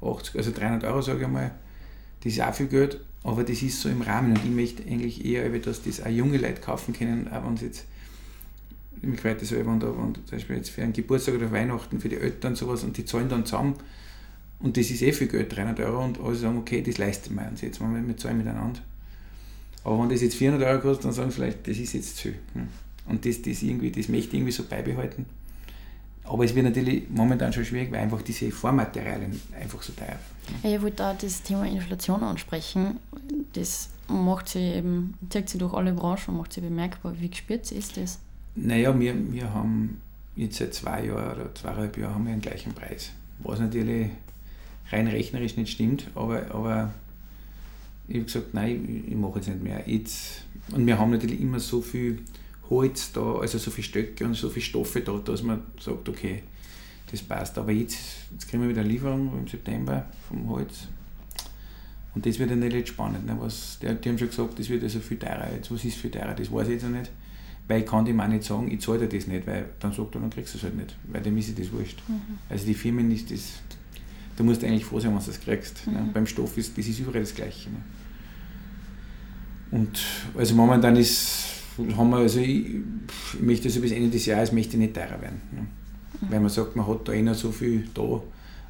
[0.01, 1.51] 280, also 300 Euro, sage ich mal.
[2.21, 4.33] Das ist auch viel Geld, aber das ist so im Rahmen.
[4.33, 7.67] Und ich möchte eigentlich eher, dass das auch junge Leute kaufen können, auch wenn sie
[7.67, 7.85] jetzt
[9.01, 12.09] mich gefreut das wenn da, wenn zum Beispiel jetzt für einen Geburtstag oder Weihnachten für
[12.09, 13.75] die Eltern sowas und die zahlen dann zusammen
[14.61, 17.47] und das ist eh viel Geld, 300 Euro und alle sagen, okay, das leisten wir
[17.49, 18.81] uns jetzt, wir zahlen miteinander.
[19.85, 22.23] Aber wenn das jetzt 400 Euro kostet, dann sagen sie vielleicht, das ist jetzt zu
[22.23, 22.35] viel.
[22.55, 22.69] Hm.
[23.07, 25.27] Und das, das, irgendwie, das möchte ich irgendwie so beibehalten.
[26.29, 30.17] Aber es wird natürlich momentan schon schwierig, weil einfach diese Vormaterialien einfach so teuer
[30.63, 30.75] sind.
[30.75, 32.99] Ich wollte auch das Thema Inflation ansprechen.
[33.55, 37.15] Das macht sie eben, zieht sich durch alle Branchen, macht sie bemerkbar.
[37.19, 38.19] Wie gespürt ist das?
[38.55, 40.01] Naja, wir, wir haben
[40.37, 43.11] jetzt seit zwei Jahren oder zweieinhalb Jahren haben wir den gleichen Preis.
[43.41, 44.11] Was natürlich
[44.91, 46.93] rein rechnerisch nicht stimmt, aber, aber
[48.09, 49.83] ich habe gesagt, nein, ich, ich mache jetzt nicht mehr.
[49.87, 52.21] Jetzt, und wir haben natürlich immer so viel
[52.71, 56.43] Holz da, also so viele Stöcke und so viele Stoffe da, dass man sagt, okay,
[57.11, 57.57] das passt.
[57.59, 57.99] Aber jetzt,
[58.33, 60.89] jetzt kriegen wir wieder eine Lieferung im September vom Holz.
[62.15, 63.27] Und das wird dann nicht spannend.
[63.27, 63.37] Ne?
[63.39, 65.49] Was, die, die haben schon gesagt, das wird also viel teurer.
[65.55, 66.35] Jetzt, was ist viel teurer?
[66.35, 67.11] Das weiß ich jetzt noch nicht.
[67.69, 70.15] Weil ich kann dem auch nicht sagen, ich zahle dir das nicht, weil dann sagt
[70.15, 70.97] er, dann kriegst du es halt nicht.
[71.05, 72.03] Weil dem ist das wurscht.
[72.09, 72.39] Mhm.
[72.49, 73.53] Also die Firmen ist das,
[74.37, 75.87] du musst eigentlich froh sein, wenn du das kriegst.
[75.87, 75.93] Ne?
[75.93, 76.07] Mhm.
[76.07, 76.11] Ne?
[76.15, 77.71] Beim Stoff ist das ist überall das Gleiche.
[77.71, 77.77] Ne?
[79.71, 80.01] Und
[80.37, 81.58] also momentan ist,
[81.97, 85.41] haben wir, also ich, ich möchte also bis Ende des Jahres möchte nicht teurer werden.
[85.53, 85.61] Ne?
[86.21, 86.33] Mhm.
[86.33, 88.21] Weil man sagt, man hat da eh noch so viel da.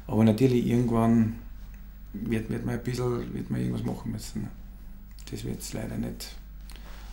[0.07, 1.35] Aber natürlich irgendwann
[2.13, 4.43] wird, wird man ein bisschen wird man irgendwas machen müssen.
[4.43, 4.49] Ne?
[5.31, 6.35] Das wird es leider nicht.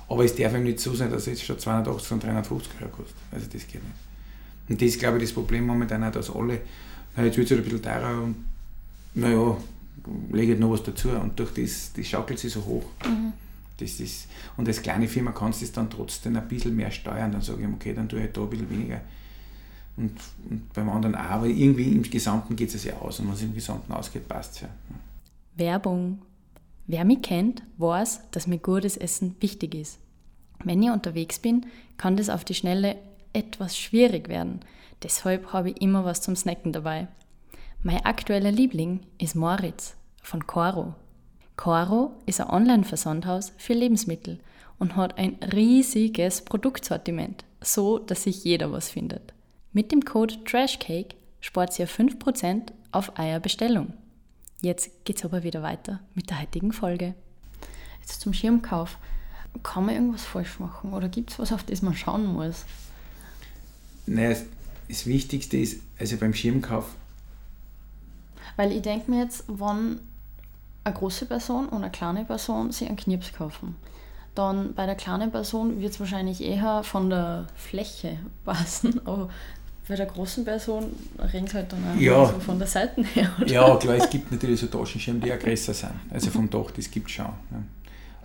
[0.08, 2.90] Aber es darf eben nicht so sein, dass es jetzt schon 280 und 350 Euro
[2.90, 3.16] kostet.
[3.32, 3.96] Also das geht nicht.
[4.68, 6.60] Und das ist, glaube ich, das Problem momentan auch, dass alle,
[7.16, 8.36] na, jetzt wird es halt ein bisschen teurer und
[9.14, 9.56] naja,
[10.32, 12.84] lege noch was dazu und durch das, das schaukelt sich so hoch.
[13.04, 13.32] Mhm.
[13.78, 17.32] Das ist, und als kleine Firma kannst du es dann trotzdem ein bisschen mehr steuern.
[17.32, 19.00] Dann sage ich, okay, dann tue ich da ein bisschen weniger.
[19.96, 20.12] Und,
[20.50, 23.20] und beim anderen auch, aber irgendwie im Gesamten geht es ja aus.
[23.20, 24.68] Und wenn es im Gesamten ausgeht, passt es ja.
[25.56, 26.20] Werbung.
[26.86, 29.98] Wer mich kennt, weiß, dass mir gutes Essen wichtig ist.
[30.64, 32.96] Wenn ich unterwegs bin, kann das auf die Schnelle
[33.32, 34.60] etwas schwierig werden.
[35.02, 37.08] Deshalb habe ich immer was zum Snacken dabei.
[37.82, 40.94] Mein aktueller Liebling ist Moritz von Coro.
[41.56, 44.38] Coro ist ein Online-Versandhaus für Lebensmittel
[44.78, 49.32] und hat ein riesiges Produktsortiment, so dass sich jeder was findet.
[49.72, 53.94] Mit dem Code TRASHCAKE spart ihr 5% auf eurer Bestellung.
[54.62, 57.14] Jetzt geht's aber wieder weiter mit der heutigen Folge.
[58.00, 58.98] Jetzt zum Schirmkauf.
[59.62, 62.64] Kann man irgendwas falsch machen oder gibt es was, auf das man schauen muss?
[64.06, 64.36] Naja,
[64.88, 66.94] das Wichtigste ist, also beim Schirmkauf.
[68.56, 70.00] Weil ich denke mir jetzt, wenn
[70.86, 73.76] eine große Person und eine kleine Person sich einen Knips kaufen,
[74.34, 79.28] dann bei der kleinen Person wird es wahrscheinlich eher von der Fläche passen, aber
[79.88, 80.86] bei der großen Person
[81.32, 82.26] reden sie halt dann auch ja.
[82.26, 83.30] so von der Seite her.
[83.40, 83.46] Oder?
[83.46, 85.92] Ja, klar, es gibt natürlich so Taschenschirme, die größer sind.
[86.10, 87.26] Also vom Dach, das gibt es schon.
[87.50, 87.62] Ne.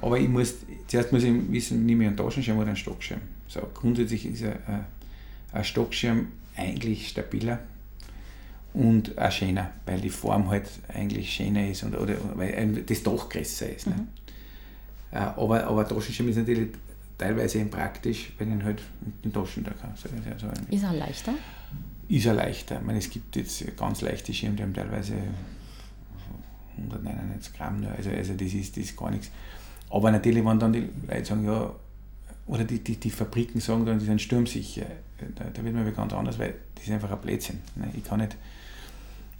[0.01, 0.55] Aber ich muss,
[0.87, 3.21] zuerst muss ich wissen, nehme ich einen Taschenschirm oder einen Stockschirm.
[3.47, 4.85] So, grundsätzlich ist ein,
[5.53, 7.59] ein Stockschirm eigentlich stabiler
[8.73, 13.29] und auch schöner, weil die Form halt eigentlich schöner ist und, oder weil das Dach
[13.29, 13.87] größer ist.
[13.87, 13.93] Ne.
[13.93, 14.07] Mhm.
[15.19, 15.37] Ne?
[15.37, 16.69] Aber, aber Taschenschirm ist natürlich
[17.17, 19.91] teilweise eben praktisch, wenn ich halt mit den Taschen da kann.
[19.91, 20.07] Also
[20.69, 21.33] ist er leichter?
[22.07, 22.79] Ist er leichter.
[22.79, 25.13] Ich meine, es gibt jetzt ganz leichte Schirme, die haben teilweise
[26.77, 27.91] 199 Gramm nur.
[27.91, 29.29] Also, also das, ist, das ist gar nichts.
[29.89, 31.71] Aber natürlich, wenn dann die Leute sagen, ja,
[32.47, 34.85] oder die, die, die Fabriken sagen dann, die sind sturmsicher,
[35.35, 37.59] da, da wird man ganz anders, weil das ist einfach ein Blödsinn.
[37.75, 37.91] Ne?
[37.95, 38.35] Ich kann nicht,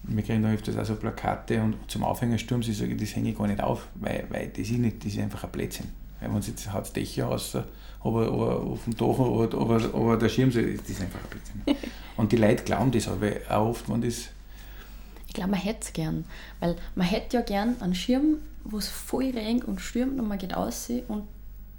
[0.04, 3.48] wir kriegen da öfters auch so Plakate und zum Aufhängen sturmsicher, das hänge ich gar
[3.48, 5.88] nicht auf, weil, weil das, ist nicht, das ist einfach ein Blödsinn.
[6.20, 10.30] Wenn man jetzt hat Dächer aus, aber, aber auf dem Dach oder, aber, aber der
[10.30, 11.90] Schirm, das ist einfach ein Blödsinn.
[12.18, 14.28] Und die Leute glauben das aber auch oft, wenn das.
[15.28, 16.26] Ich glaube, man hätte es gern.
[16.60, 20.38] Weil man hätte ja gern einen Schirm, wo es voll regnet und stürmt und man
[20.38, 21.24] geht aus und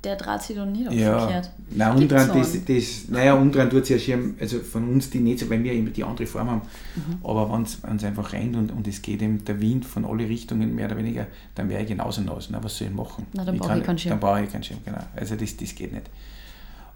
[0.05, 1.31] der dreht sich dann nicht umgekehrt.
[1.31, 5.21] Ja, nein, umdrehen, das, das, naja, umdrehen tut sich ein Schirm, also von uns die
[5.21, 6.63] nicht so, weil wir immer die andere Form haben,
[6.97, 7.19] mhm.
[7.23, 7.63] aber wenn
[7.97, 10.97] es einfach rennt und, und es geht eben der Wind von alle Richtungen mehr oder
[10.97, 12.49] weniger, dann wäre ich genauso nass.
[12.51, 13.27] Na, was soll ich machen?
[13.33, 14.11] Na, dann brauche ich keinen Schirm.
[14.11, 15.03] Dann brauche ich keinen Schirm, genau.
[15.15, 16.11] Also das, das geht nicht.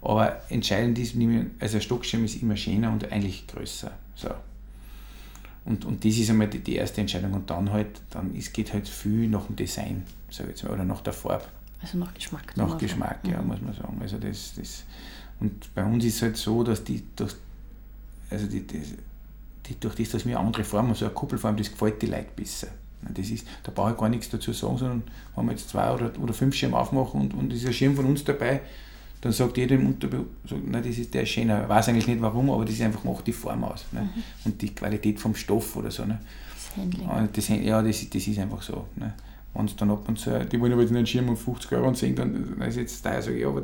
[0.01, 1.15] Aber entscheidend ist,
[1.59, 3.91] also ein Stockschirm ist immer schöner und eigentlich größer.
[4.15, 4.29] So.
[5.65, 7.33] Und, und das ist einmal die, die erste Entscheidung.
[7.33, 10.73] Und dann halt, dann ist, geht halt viel nach dem Design, sag ich jetzt mal,
[10.73, 11.45] oder nach der Farbe.
[11.81, 12.55] Also nach Geschmack.
[12.55, 13.47] Nach Geschmack, ja, mhm.
[13.47, 13.97] muss man sagen.
[14.01, 14.83] Also das, das,
[15.39, 17.35] und bei uns ist es halt so, dass die, durch,
[18.29, 18.81] also die, die,
[19.67, 22.67] die, durch das, dass wir andere Formen, so eine Kuppelform, das gefällt die Leute besser.
[23.13, 25.03] Das ist, da brauche ich gar nichts dazu sagen, sondern
[25.35, 28.05] wenn wir jetzt zwei oder, oder fünf Schirme aufmachen und, und ist ein Schirm von
[28.05, 28.61] uns dabei,
[29.21, 31.63] dann sagt jeder im Unterbewusstsein, sagt, nein, das ist der schöner.
[31.63, 33.85] Ich weiß eigentlich nicht warum, aber das ist einfach macht die Form aus.
[33.91, 34.01] Ne?
[34.01, 34.23] Mhm.
[34.45, 36.05] Und die Qualität vom Stoff oder so.
[36.05, 36.19] Ne?
[36.53, 37.29] Das Handling.
[37.33, 38.85] Das, ja, das, das ist einfach so.
[38.95, 39.13] Ne?
[39.65, 42.15] Es dann ab und zu, die wollen aber den Schirm um 50 Euro und sehen,
[42.15, 43.63] dann, dann ist jetzt da, sage ich, ja, aber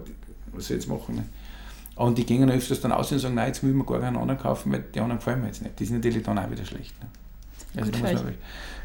[0.52, 1.16] was soll ich jetzt machen?
[1.16, 1.26] Ne?
[1.96, 4.18] Und die gehen dann öfters dann aus und sagen, nein, jetzt müssen wir gar keinen
[4.18, 5.76] anderen kaufen, weil die anderen gefallen mir jetzt nicht.
[5.76, 6.94] Das ist natürlich dann auch wieder schlecht.
[7.00, 7.08] Ne?
[7.76, 8.34] Also Gut, da muss man,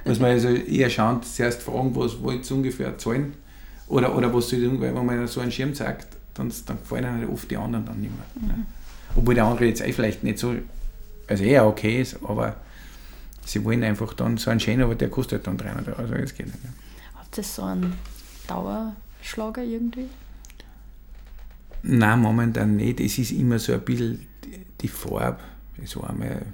[0.05, 3.35] muss man also eher schauen, zuerst fragen, was wollt ihr ungefähr zahlen
[3.89, 7.05] oder, oder was soll ich, weil wenn man so einen Schirm zeigt, dann, dann gefallen
[7.05, 8.49] einem oft die anderen dann nicht mehr.
[8.49, 8.59] Ne?
[8.59, 8.67] Mhm.
[9.17, 10.55] Obwohl der andere jetzt eh vielleicht nicht so,
[11.27, 12.57] also eher okay ist, aber
[13.45, 16.15] sie wollen einfach dann so einen schönen, aber der kostet halt dann 300 Euro, also
[16.15, 16.63] das geht nicht.
[16.63, 16.71] Ne?
[17.31, 17.95] Hat das so einen
[18.47, 20.09] Dauerschlager irgendwie?
[21.83, 23.01] Nein, momentan nicht.
[23.01, 24.27] Es ist immer so ein bisschen
[24.81, 25.41] die Farbe.
[25.83, 26.47] Es war einmal, eine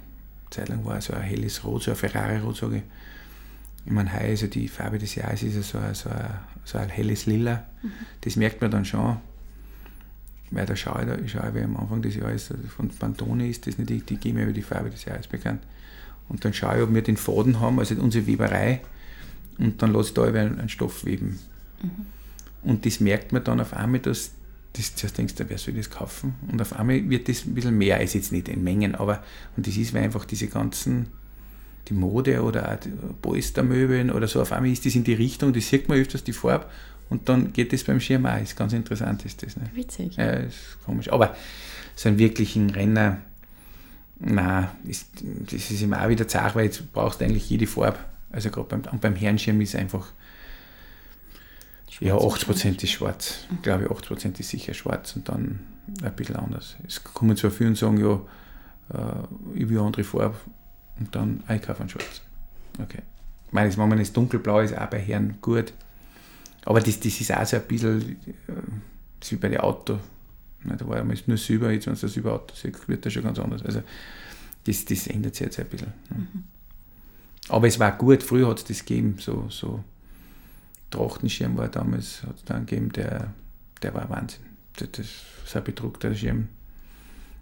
[0.49, 2.83] Zeit lang war so ein helles Rot, so ein Ferrari-Rot, sage ich.
[3.85, 6.29] Ich meine, heuer ist ja die Farbe des Jahres ist ja so ein, so ein,
[6.63, 7.63] so ein helles Lila.
[7.81, 7.91] Mhm.
[8.21, 9.17] Das merkt man dann schon.
[10.51, 13.65] Weil da schaue ich, da, ich schaue, wie am Anfang des Jahres von Pantone ist
[13.65, 15.61] das nicht, die, die geben ja über die Farbe des Jahres bekannt.
[16.27, 18.81] Und dann schaue ich, ob wir den Faden haben, also unsere Weberei,
[19.57, 21.39] und dann lasse ich da einen Stoff weben.
[21.81, 21.89] Mhm.
[22.63, 24.31] Und das merkt man dann auf einmal, dass
[24.73, 26.35] das, zuerst denkst du, wer soll das kaufen?
[26.51, 29.23] Und auf einmal wird das ein bisschen mehr, ist jetzt nicht in Mengen, aber
[29.55, 31.07] und das ist, weil einfach diese ganzen,
[31.87, 32.77] die Mode oder auch
[33.21, 36.33] Polstermöbeln oder so, auf einmal ist das in die Richtung, das sieht man öfters die
[36.33, 36.65] Farbe
[37.09, 39.55] und dann geht das beim Schirm auch, ist ganz interessant ist das.
[39.55, 39.69] Ne?
[39.73, 40.15] Witzig.
[40.17, 41.11] Ja, ist komisch.
[41.11, 41.35] Aber
[41.95, 43.19] so einen wirklichen Renner,
[44.19, 45.07] nein, ist,
[45.45, 47.99] das ist immer auch wieder zart, weil jetzt brauchst du eigentlich jede Farbe.
[48.35, 50.11] Also gerade beim, beim Herrenschirm ist einfach
[52.01, 53.45] ja, 80% ist schwarz.
[53.53, 55.61] Ich glaube, 80% ist sicher schwarz und dann
[56.03, 56.75] ein bisschen anders.
[56.85, 58.15] Es kommen zwar viele und sagen, ja,
[58.93, 60.35] äh, ich will eine andere Farbe
[60.99, 62.21] und dann ich kaufe einen schwarz.
[62.81, 63.01] Okay.
[63.47, 65.71] Ich meine, das Moment ist dunkelblau, ist auch bei Herren gut.
[66.65, 68.53] Aber das, das ist auch so ein bisschen, äh,
[69.19, 69.99] das ist wie bei den Autos.
[70.65, 73.39] Da war einmal nur Silber, jetzt wenn du das Silberauto siehst, wird das schon ganz
[73.39, 73.63] anders.
[73.63, 73.83] Also
[74.65, 75.93] das, das ändert sich jetzt ein bisschen.
[76.09, 76.43] Mhm.
[77.49, 79.83] Aber es war gut, früher hat es das gegeben, so, so
[80.89, 83.33] Trachtenschirm war damals, hat es dann gegeben, der,
[83.81, 84.41] der war Wahnsinn.
[84.77, 85.05] Das, das
[85.45, 86.47] ist ein bedruckter Schirm.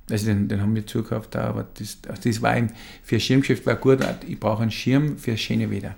[0.10, 3.66] Also den, den haben wir zugekauft, aber das, also das war ein, für ein Schirmgeschäft
[3.66, 5.96] war gut, ich brauche einen Schirm für schöne Wetter.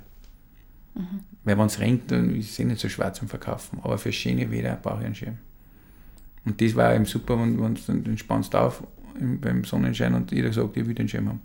[0.93, 1.21] Mhm.
[1.43, 4.11] Weil wenn es regnet, dann ist es eh nicht so schwarz zum Verkaufen, aber für
[4.11, 5.37] schöne Wetter brauche ich einen Schirm.
[6.45, 8.83] Und das war eben super, wenn, wenn du dann entspannst auf
[9.19, 11.41] beim Sonnenschein und jeder sagt, ich will den Schirm haben.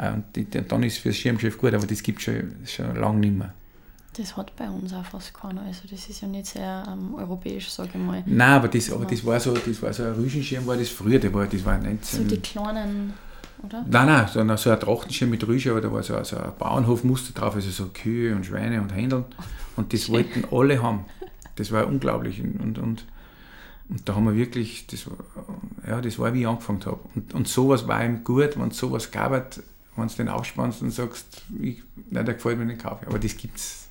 [0.00, 2.54] Ah, und die, dann ist es für das Schirmgeschäft gut, aber das gibt es schon,
[2.64, 3.52] schon lange nicht mehr.
[4.16, 5.62] Das hat bei uns auch fast keiner.
[5.62, 8.22] Also das ist ja nicht sehr ähm, europäisch, sage ich mal.
[8.24, 11.18] Nein, aber das, aber das war so, das war so ein Rüschenschirm, war das früher,
[11.18, 12.28] das war, das war 19...
[12.28, 13.12] So die kleinen,
[13.64, 13.84] oder?
[13.88, 17.32] Nein, nein, so, so ein Trachtenschirm mit Rüsche, aber da war so, so ein Bauernhofmuster
[17.32, 19.24] drauf, also so Kühe und Schweine und Händeln.
[19.74, 21.06] Und das wollten alle haben.
[21.56, 22.40] Das war unglaublich.
[22.40, 23.04] Und, und, und
[24.04, 25.16] da haben wir wirklich, das war,
[25.88, 27.00] ja, das war wie ich angefangen habe.
[27.16, 29.32] Und, und sowas war ihm gut, wenn es sowas gab,
[29.98, 33.36] wenn du den aufspannst und sagst, ich, nein, der gefällt mir nicht, kaufe Aber das
[33.36, 33.88] gibt es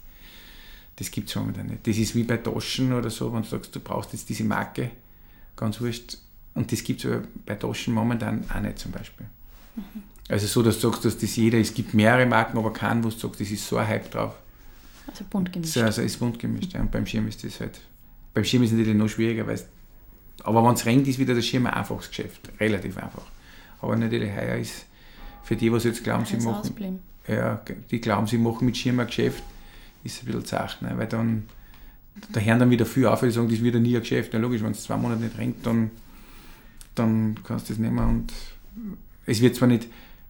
[0.98, 1.86] das gibt es momentan nicht.
[1.86, 4.90] Das ist wie bei Taschen oder so, wenn du sagst, du brauchst jetzt diese Marke,
[5.56, 6.18] ganz wurscht.
[6.56, 9.28] Und das gibt es bei Taschen momentan auch nicht zum Beispiel.
[9.76, 10.04] Mhm.
[10.28, 13.10] Also so, dass du sagst, dass das jeder, es gibt mehrere Marken, aber keinen, wo
[13.10, 14.34] du sagst, das ist so ein Hype drauf.
[15.06, 15.74] Also bunt gemischt.
[15.74, 16.82] So, also ist bunt gemischt, ja.
[16.82, 17.80] Und beim Schirm ist das halt,
[18.34, 19.62] beim Schirm ist es natürlich noch schwieriger, weil
[20.44, 22.42] aber wenn es rennt, ist wieder der Schirm ein einfaches Geschäft.
[22.60, 23.26] Relativ einfach.
[23.82, 24.86] Aber natürlich heuer ist
[25.48, 29.08] für die, was jetzt glauben, sie machen, ja, die glauben, sie machen mit Schirm ein
[29.08, 29.42] Geschäft,
[30.04, 30.92] ist ein bisschen zart, ne?
[30.98, 31.44] weil dann
[32.34, 34.34] da hören dann wieder viel auf, die sagen, das ist wieder nie ein Geschäft.
[34.34, 35.92] Ja, logisch, wenn es zwei Monate nicht rennt, dann,
[36.96, 38.34] dann kannst du das nehmen und
[39.26, 39.88] es wird zwar nicht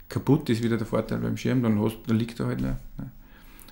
[0.07, 2.75] kaputt, das ist wieder der Vorteil beim Schirm, dann, hast, dann liegt er halt nicht.
[2.99, 3.09] Ne?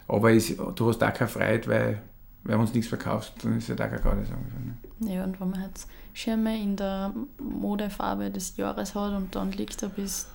[0.07, 2.01] Aber es, du hast auch keine Freiheit, weil,
[2.43, 4.21] weil wenn du nichts verkaufst, dann ist es halt auch keine Garde.
[4.21, 5.13] Ne?
[5.13, 9.83] Ja, und wenn man jetzt Schirme in der Modefarbe des Jahres hat und dann liegt
[9.83, 10.27] er bis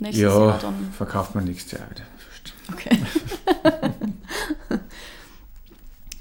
[0.00, 0.92] nächstes ja, Jahr, dann...
[0.92, 2.04] verkauft man nichts Jahr wieder.
[2.72, 2.98] Okay.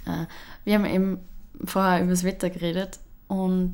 [0.05, 0.25] Äh,
[0.65, 1.19] wir haben eben
[1.63, 3.71] vorher über das Wetter geredet und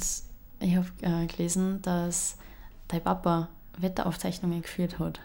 [0.59, 2.37] ich habe äh, gelesen, dass
[2.87, 5.19] dein Papa Wetteraufzeichnungen geführt hat.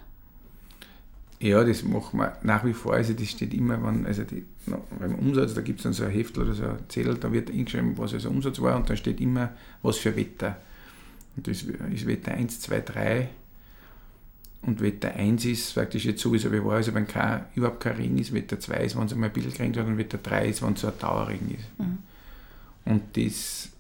[1.41, 2.95] Ja, das machen wir nach wie vor.
[2.95, 4.45] Also das steht immer, wenn, also die,
[4.99, 7.51] beim Umsatz, da gibt es dann so ein Heftel oder so ein Zettel, da wird
[7.51, 9.51] eingeschrieben, was also Umsatz war und da steht immer,
[9.83, 10.57] was für Wetter.
[11.37, 13.29] Und das ist Wetter 1, 2, 3
[14.63, 18.19] und Wetter 1 ist praktisch jetzt sowieso wie war, also wenn kein, überhaupt kein Regen
[18.19, 20.63] ist, Wetter 2 ist, wenn es einmal ein bisschen geregnet hat und Wetter 3 ist,
[20.63, 21.79] wenn es so ein Dauerregen ist.
[21.79, 21.99] Mhm.
[22.85, 23.71] Und das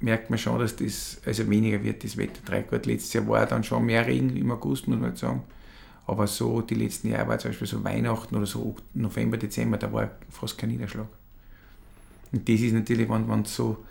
[0.00, 2.62] merkt man schon, dass das also weniger wird, das Wetter 3.
[2.62, 5.42] Gut, letztes Jahr war dann schon mehr Regen im August, muss man sagen.
[6.06, 9.92] Aber so die letzten Jahre war zum Beispiel so Weihnachten oder so November, Dezember, da
[9.92, 11.08] war fast kein Niederschlag.
[12.32, 13.84] Und das ist natürlich, wenn, wenn so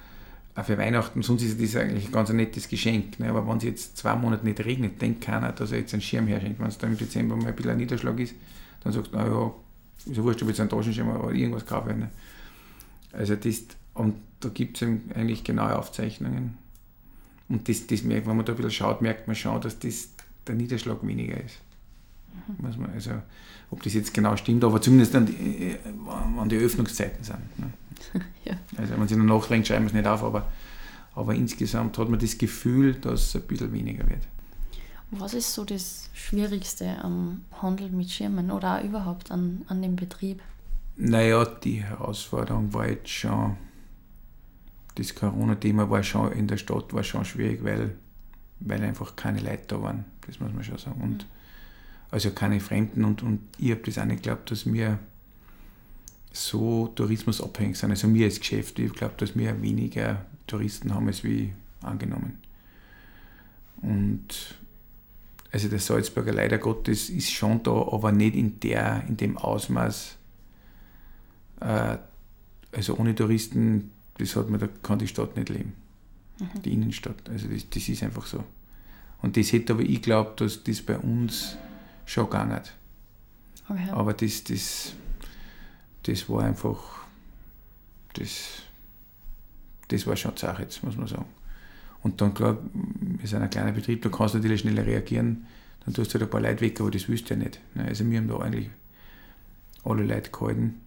[0.63, 3.19] für Weihnachten, sonst ist das eigentlich ein ganz nettes Geschenk.
[3.19, 3.29] Ne?
[3.29, 6.27] Aber wenn es jetzt zwei Monate nicht regnet, denkt keiner, dass er jetzt einen Schirm
[6.27, 6.59] herschenkt.
[6.59, 8.33] Wenn es dann im Dezember mal ein bisschen ein Niederschlag ist,
[8.83, 9.51] dann sagst du, naja,
[10.05, 11.93] ist ja wurscht, ob ich jetzt einen Taschenschirm oder irgendwas kaufe.
[11.93, 12.09] Ne?
[13.11, 16.57] Also das, und da gibt es eigentlich genaue Aufzeichnungen.
[17.49, 20.09] Und das, das merkt, wenn man da ein bisschen schaut, merkt man schon, dass das,
[20.47, 21.59] der Niederschlag weniger ist.
[22.47, 22.85] Mhm.
[22.93, 23.11] Also,
[23.71, 25.77] ob das jetzt genau stimmt, aber zumindest an die, äh,
[26.39, 27.59] an die Öffnungszeiten sind.
[27.59, 27.71] Ne?
[28.45, 28.57] ja.
[28.77, 30.47] Also wenn man sich noch nachdenkt, schreiben wir es nicht auf, aber,
[31.15, 34.23] aber insgesamt hat man das Gefühl, dass es ein bisschen weniger wird.
[35.11, 39.95] Was ist so das Schwierigste am Handel mit Schirmen oder auch überhaupt an, an dem
[39.95, 40.41] Betrieb?
[40.97, 43.55] Naja, die Herausforderung war jetzt schon,
[44.95, 47.95] das Corona-Thema war schon in der Stadt war schon schwierig, weil,
[48.59, 51.01] weil einfach keine Leute da waren, das muss man schon sagen.
[51.01, 51.25] Und,
[52.11, 54.99] also keine Fremden und, und ich habe das auch nicht geglaubt, dass wir
[56.45, 57.91] so tourismusabhängig sind.
[57.91, 62.37] Also mir als Geschäft, ich glaube, dass wir weniger Touristen haben als wie angenommen.
[63.81, 64.55] Und
[65.51, 70.15] also der Salzburger leider Gottes ist schon da, aber nicht in, der, in dem Ausmaß.
[71.61, 71.97] Äh,
[72.71, 75.73] also ohne Touristen, das hat man, da kann die Stadt nicht leben.
[76.39, 76.61] Mhm.
[76.63, 77.29] Die Innenstadt.
[77.29, 78.43] Also das, das ist einfach so.
[79.21, 81.57] Und das hätte aber ich glaubt, dass das bei uns
[82.05, 82.61] schon gegangen
[83.67, 83.89] okay.
[83.91, 84.93] Aber das, das,
[86.07, 87.05] das war einfach,
[88.13, 88.63] das,
[89.89, 91.25] das war schon Sache jetzt, muss man sagen.
[92.01, 95.45] Und dann, klar, wir sind ein kleiner Betrieb, da kannst du natürlich schneller reagieren,
[95.83, 97.59] dann tust du halt ein paar Leute weg, aber das willst du ja nicht.
[97.75, 97.85] Ne?
[97.85, 98.69] Also wir haben da eigentlich
[99.83, 100.81] alle Leute gehalten,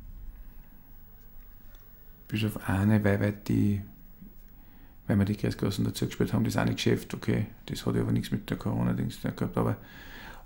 [2.28, 3.83] bis auf eine, weil, weil, die,
[5.06, 8.30] weil wir die Kreisgassen dazu gespielt haben, das eine Geschäft, okay, das hat aber nichts
[8.30, 9.76] mit der Corona-Dings gehabt, aber,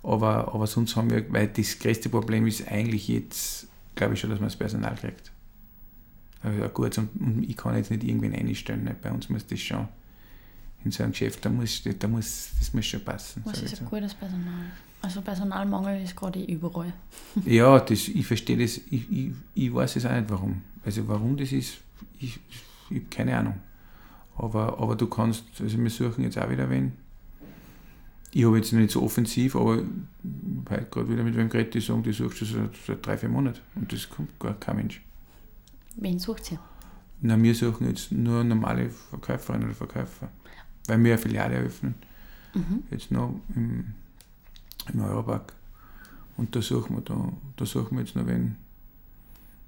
[0.02, 4.30] aber, aber sonst haben wir, weil das größte Problem ist eigentlich jetzt, glaube ich schon,
[4.30, 5.32] dass man das Personal kriegt.
[6.42, 8.94] Also gut, und ich kann jetzt nicht irgendwen einstellen, ne?
[9.00, 9.88] bei uns muss das schon
[10.84, 13.42] in so einem Geschäft, da muss, da muss, das muss schon passen.
[13.46, 14.66] Was ist ein gutes Personal?
[15.00, 16.92] Also Personalmangel ist gerade überall.
[17.46, 20.62] ja, das, ich verstehe das, ich, ich, ich weiß es auch nicht warum.
[20.84, 21.78] Also warum das ist,
[22.18, 22.38] ich,
[22.90, 23.54] ich habe keine Ahnung.
[24.36, 26.92] Aber, aber du kannst, also wir suchen jetzt auch wieder wen.
[28.36, 29.82] Ich habe jetzt nicht so offensiv, aber
[30.68, 33.28] heute gerade wieder mit wem geredet, die sagen, die suchst du seit, seit drei, vier
[33.28, 35.00] Monaten und das kommt gar kein Mensch.
[35.96, 36.58] Wen sucht sie?
[37.20, 40.28] Na, wir suchen jetzt nur normale Verkäuferinnen oder Verkäufer
[40.86, 41.94] weil wir eine Filiale eröffnen.
[42.54, 42.82] Mhm.
[42.90, 43.92] Jetzt noch im,
[44.92, 45.52] im Europark.
[46.36, 48.56] Und da suchen wir, da, da suchen wir jetzt noch wen.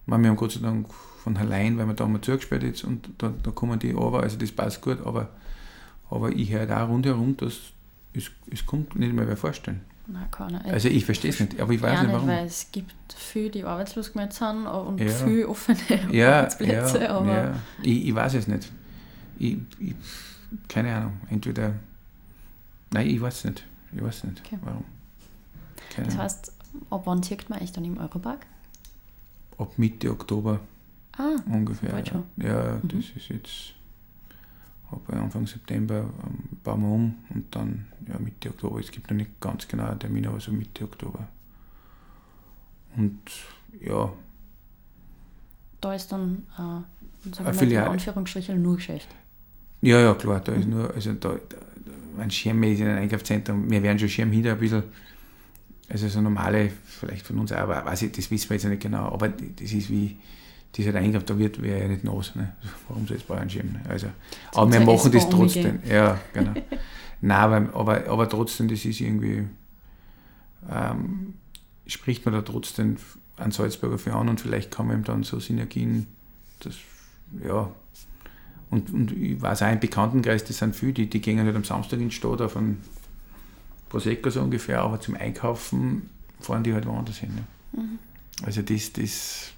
[0.07, 3.33] Wir haben Gott sei Dank von allein, weil wir da mal zugesperrt jetzt und da,
[3.43, 5.31] da kommen die over, also das passt gut, aber,
[6.11, 7.73] aber ich höre da rundherum, dass
[8.17, 9.81] es, es kommt nicht mehr vorstellen.
[10.09, 10.65] Nein, keiner.
[10.65, 12.29] Also ich verstehe es nicht, aber ich weiß nicht warum.
[12.29, 15.09] Nicht, weil es gibt viele, die arbeitslos gemeldet sind und ja.
[15.09, 15.79] viele offene
[16.13, 17.03] ja, Arbeitsplätze.
[17.03, 17.55] Ja, aber ja.
[17.83, 18.71] Ich, ich weiß es nicht.
[19.39, 19.95] Ich, ich,
[20.69, 21.75] keine Ahnung, entweder,
[22.93, 24.59] nein, ich weiß nicht, ich weiß nicht, okay.
[24.63, 24.85] warum.
[25.91, 26.53] Keine das heißt,
[26.91, 28.47] ab wann zirkt man eigentlich dann im Europark?
[29.59, 30.61] Ab Mitte Oktober
[31.19, 32.07] ah, ungefähr.
[32.07, 32.25] Schon.
[32.37, 32.89] Ja, mhm.
[32.89, 33.76] das ist jetzt
[34.91, 38.81] ab Anfang September ähm, bauen wir um und dann ja, Mitte Oktober.
[38.81, 41.27] Es gibt noch nicht ganz genau einen Termin, aber so Mitte Oktober.
[42.97, 43.21] Und
[43.81, 44.13] ja.
[45.81, 49.09] Da ist dann äh, sagen wir mal, in Anführungsstrichen nur Geschäft.
[49.83, 51.57] Ja, ja, klar, da ist nur, also da, da
[52.23, 54.83] ein Schirm ist in einem Einkaufszentrum, wir werden schon Schirm hinter ein bisschen,
[55.89, 58.83] also so normale, vielleicht von uns auch, aber weiß ich, das wissen wir jetzt nicht
[58.83, 60.17] genau, aber das ist wie,
[60.75, 62.55] dieser Einkauf, da wird wäre ja nicht nass, ne?
[62.89, 63.73] warum soll bei einem Schirm?
[63.73, 63.81] Ne?
[63.89, 64.09] Also,
[64.53, 66.53] aber wir machen das trotzdem, ja, genau.
[67.23, 69.49] Nein, aber, aber, aber trotzdem, das ist irgendwie,
[70.71, 71.35] ähm,
[71.87, 72.97] spricht man da trotzdem
[73.39, 76.07] an Salzburger für an und vielleicht kann man ihm dann so Synergien,
[76.61, 76.75] das,
[77.43, 77.71] ja,
[78.71, 81.65] und, und ich weiß auch im Bekanntenkreis, das sind viele, die, die gehen halt am
[81.65, 82.83] Samstag in die Stadt auf einen
[83.89, 87.35] Prosecco so ungefähr, aber zum Einkaufen fahren die halt woanders hin.
[87.35, 87.45] Ne?
[87.81, 87.99] Mhm.
[88.43, 89.53] Also das, das,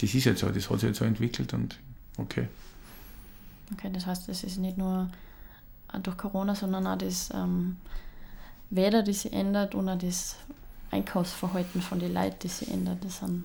[0.00, 1.78] das ist halt so, das hat sich halt so entwickelt und
[2.16, 2.48] okay.
[3.72, 5.10] Okay, das heißt, es ist nicht nur
[6.02, 7.76] durch Corona, sondern auch das ähm,
[8.70, 10.36] Wetter, das sich ändert und auch das
[10.90, 13.04] Einkaufsverhalten von den Leuten, das sich ändert.
[13.04, 13.44] Das sind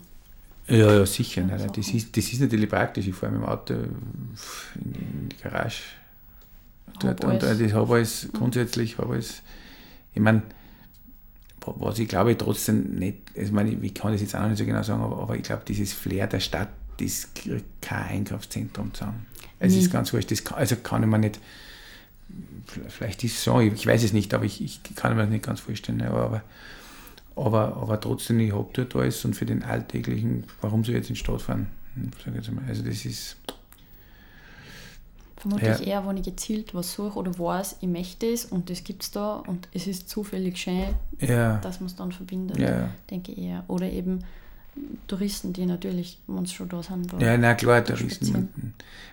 [0.68, 1.41] ja, ja, sicher.
[1.41, 3.08] Nein, das, ist, das ist natürlich praktisch.
[3.08, 5.82] Ich fahre mit dem Auto in, die Garage.
[6.99, 7.60] Dort, und alles.
[7.60, 9.41] ich habe alles, grundsätzlich habe alles,
[10.14, 10.43] ich meine,
[11.66, 14.66] was ich glaube trotzdem nicht, ich meine, ich kann das jetzt auch noch nicht so
[14.66, 19.26] genau sagen, aber, aber ich glaube, dieses Flair der Stadt, das kriegt kein Einkaufszentrum zusammen.
[19.59, 19.80] Es nee.
[19.80, 21.39] ist ganz wurscht, das kann, also kann ich mir nicht,
[22.89, 25.45] vielleicht ist es so, ich weiß es nicht, aber ich, ich kann mir das nicht
[25.45, 26.43] ganz vorstellen, aber, aber
[27.36, 31.09] aber, aber trotzdem, ich habe dort alles und für den alltäglichen, warum soll ich jetzt
[31.09, 31.68] in die Stadt fahren?
[31.95, 32.64] Hm, sag jetzt mal.
[32.68, 33.38] Also das ist.
[35.44, 35.86] Vermutlich Ja.
[35.86, 39.12] eher, wenn ich gezielt was suche oder weiß, ich möchte es und das gibt es
[39.12, 43.39] da und es ist zufällig schön, Ja, dass man es dann verbindet, ja, denke ich
[43.39, 43.66] eher.
[43.68, 44.24] Oder eben
[45.06, 48.34] Touristen, die natürlich, wenn sie schon da sind, Ja, na klar, ist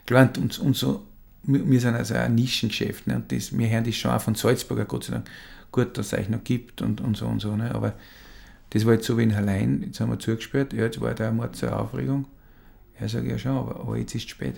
[0.06, 1.02] Klar, und, und, so,
[1.42, 3.16] wir, sind also ein Nischengeschäft, ne?
[3.16, 5.28] und das, wir hören das schon auch von Salzburger, Gott sei Dank,
[5.72, 7.74] gut, dass es euch noch gibt und, und so und so, ne?
[7.74, 7.94] aber
[8.70, 11.34] das war jetzt so wie in Hallein, jetzt haben wir zugesperrt, ja, jetzt war da
[11.54, 12.26] so eine Aufregung,
[13.00, 14.54] ja, sage ich ja schon, aber, aber jetzt ist es spät.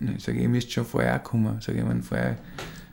[0.00, 2.36] Ne, Sage ich, ihr müsst schon vorher auch kommen, sage ich, wenn vorher,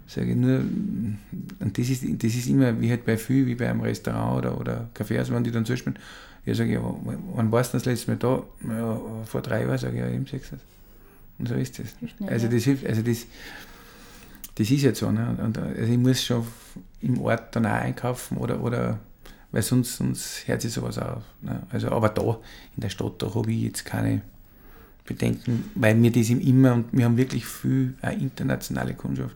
[0.07, 3.69] sage ich nur, und das ist, das ist immer, wie halt bei viel, wie bei
[3.69, 5.97] einem Restaurant oder, oder Cafés, wenn die dann zuspielen,
[6.45, 6.79] ja, sage ich,
[7.35, 8.43] wann warst du das letzte Mal da?
[8.67, 10.51] Ja, vor drei Jahren, sage ich, ja, eben sechs.
[11.37, 11.95] Und so ist das.
[12.27, 13.25] Also das hilft, also das,
[14.55, 15.11] das ist jetzt so.
[15.11, 15.37] Ne?
[15.43, 16.45] Und, also ich muss schon
[17.01, 18.99] im Ort dann auch einkaufen oder, oder
[19.51, 21.23] weil sonst, sonst hört sich sowas auf.
[21.41, 21.63] Ne?
[21.71, 22.37] Also, aber da
[22.75, 24.21] in der Stadt, da habe ich jetzt keine
[25.05, 29.35] Bedenken, weil wir das im immer und wir haben wirklich viel auch internationale Kundschaft.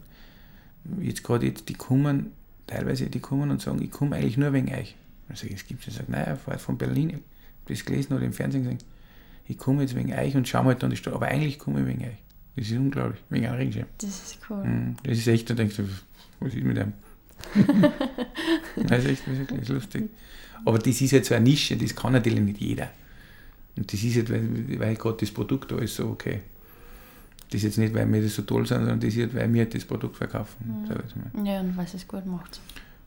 [1.01, 2.32] Jetzt gerade jetzt, die kommen,
[2.68, 4.95] teilweise die kommen und sagen, ich komme eigentlich nur wegen euch.
[5.28, 7.24] Also es gibt es, sagt, naja, ich fahre von Berlin, ich habe
[7.68, 8.80] das gelesen oder im Fernsehen gesehen,
[9.47, 11.88] ich komme jetzt wegen euch und schau mal dann die Stadt, aber eigentlich komme ich
[11.88, 12.18] wegen euch.
[12.55, 13.88] Das ist unglaublich, wegen einem Regenschirm.
[13.97, 14.63] Das ist cool.
[14.63, 14.95] Mhm.
[15.03, 15.84] Das ist echt, da denkst du,
[16.39, 16.93] was ist mit dem?
[18.88, 20.09] das ist echt wirklich lustig.
[20.63, 22.89] Aber das ist jetzt so eine Nische, das kann natürlich nicht jeder.
[23.78, 26.41] Und das ist jetzt, weil, weil gerade das Produkt da ist so okay.
[27.49, 29.53] Das ist jetzt nicht, weil wir das so toll sind, sondern das ist, jetzt, weil
[29.53, 30.86] wir das Produkt verkaufen.
[30.88, 31.45] mal.
[31.45, 32.59] Ja, und was es gut macht.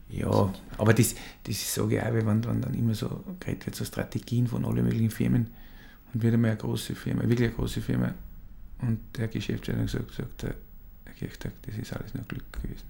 [0.09, 1.13] Ja, aber das,
[1.43, 4.65] das sage ich auch, weil wenn, wenn dann immer so geredet wird, so Strategien von
[4.65, 5.47] allen möglichen Firmen
[6.13, 8.13] und wieder mal eine große Firma, wirklich eine große Firma
[8.81, 10.55] und der Geschäftsführer hat gesagt, sagt der
[11.05, 12.87] Herr Kirchtag, das ist alles nur Glück gewesen.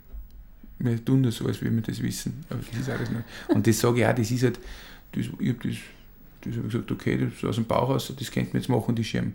[0.80, 3.24] Wir tun das so, als würden wir das wissen, aber das ist alles nur...
[3.50, 4.60] Und das sage ich auch, das ist halt,
[5.12, 5.78] das, ich habe das,
[6.50, 8.96] das ich gesagt, okay, das ist aus dem Bauch raus, das könnten wir jetzt machen,
[8.96, 9.34] die Schirm.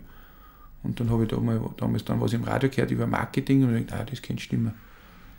[0.83, 3.75] Und dann habe ich da mal, damals dann was im Radio gehört über Marketing und
[3.75, 4.73] ich gedacht, ah, das könnte stimmen.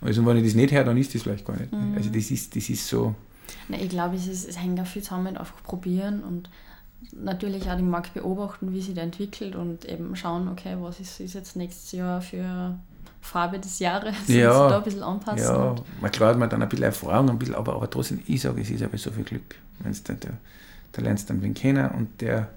[0.00, 1.72] Also wenn ich das nicht höre, dann ist das vielleicht gar nicht.
[1.72, 1.94] Mhm.
[1.96, 3.14] Also das ist, das ist so,
[3.68, 6.50] Na, ich glaube, es, ist, es hängt auch viel zusammen mit einfach probieren und
[7.12, 11.20] natürlich auch den Markt beobachten, wie sich der entwickelt und eben schauen, okay, was ist,
[11.20, 12.78] ist jetzt nächstes Jahr für
[13.20, 14.68] Farbe des Jahres Ja.
[14.68, 15.44] da ein bisschen anpassen.
[15.44, 18.40] ja, man klar hat man dann ein bisschen Erfahrung, ein bisschen, aber, aber trotzdem, ich
[18.40, 19.56] sage, es ist aber so viel Glück.
[19.80, 20.30] Wenn's da, da,
[20.96, 22.50] da lernst du dann wen kennen und der,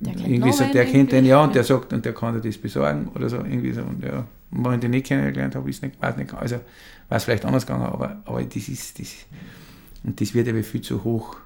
[0.00, 2.40] Der kennt irgendwie so, der kennt den ja und der sagt und der kann dir
[2.40, 5.68] das besorgen oder so irgendwie so und ja, und wenn ich den nicht kennengelernt habe,
[5.68, 6.60] ist nicht, weiß nicht, also
[7.08, 9.14] war es vielleicht anders gegangen, aber, aber das ist, das,
[10.04, 11.36] und das wird aber viel zu hoch.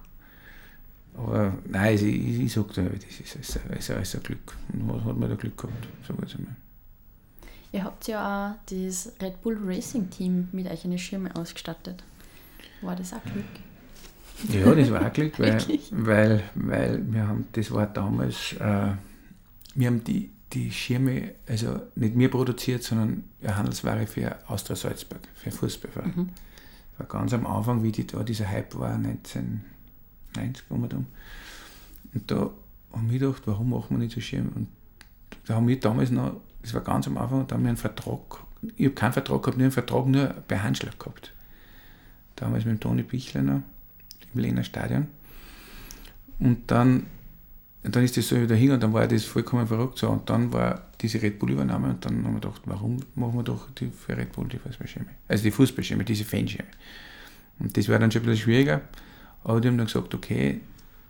[1.16, 4.54] Aber nein, also ich, ich sage da, das ist, ist, ist alles ein Glück.
[4.72, 6.54] Und was hat man da Glück gehabt, sag ich einmal.
[7.72, 12.02] Ihr habt ja auch das Red Bull Racing Team mit euch eine Schirme ausgestattet.
[12.82, 13.44] War das auch Glück?
[14.52, 15.90] Ja, das war auch Glück, weil, Wirklich?
[15.92, 18.92] weil, weil wir haben, das war damals, äh,
[19.74, 25.20] wir haben die, die Schirme, also nicht wir produziert, sondern eine Handelsware für Austria Salzburg,
[25.34, 26.12] für Fußballverein.
[26.14, 26.28] Mhm.
[26.92, 31.06] Das war ganz am Anfang, wie die, da dieser Hype war, 1990 um und um.
[32.14, 32.50] Und da
[32.92, 34.50] haben wir gedacht, warum machen wir nicht so Schirme?
[34.54, 34.68] Und
[35.46, 38.38] da haben wir damals noch, das war ganz am Anfang, da haben wir einen Vertrag,
[38.76, 41.32] ich habe keinen Vertrag gehabt, nur einen Vertrag nur bei Handschlag gehabt.
[42.36, 43.62] Damals mit dem Toni Bichler noch
[44.34, 45.08] im Lehner Stadion.
[46.38, 47.06] Und dann,
[47.82, 50.08] dann ist das so wieder hin und dann war das vollkommen verrückt so.
[50.08, 53.70] Und dann war diese Red Bull-Übernahme und dann haben wir gedacht, warum machen wir doch
[53.72, 55.08] die für Red Bull die Fußballschirme?
[55.28, 56.68] Also die Fußballschirme, diese Fanschirme.
[57.58, 58.82] Und das war dann schon ein bisschen schwieriger.
[59.44, 60.60] Aber die haben dann gesagt, okay,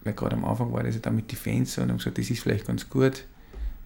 [0.04, 2.18] weil gerade am Anfang war das ja dann mit den Fans so und haben gesagt,
[2.18, 3.24] das ist vielleicht ganz gut,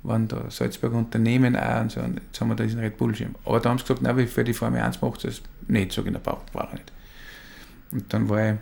[0.03, 3.35] wenn da Salzburger Unternehmen auch und so, und jetzt haben wir da diesen Red Bull-Schirm.
[3.45, 6.13] Aber da haben sie gesagt, nein, für die Formel 1 macht das nicht, sag ich,
[6.13, 6.93] braucht er nicht.
[7.93, 8.59] Und dann war ich,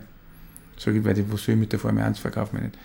[0.81, 2.77] sag ich, weil was soll ich mit der Formel 1 verkaufen nicht.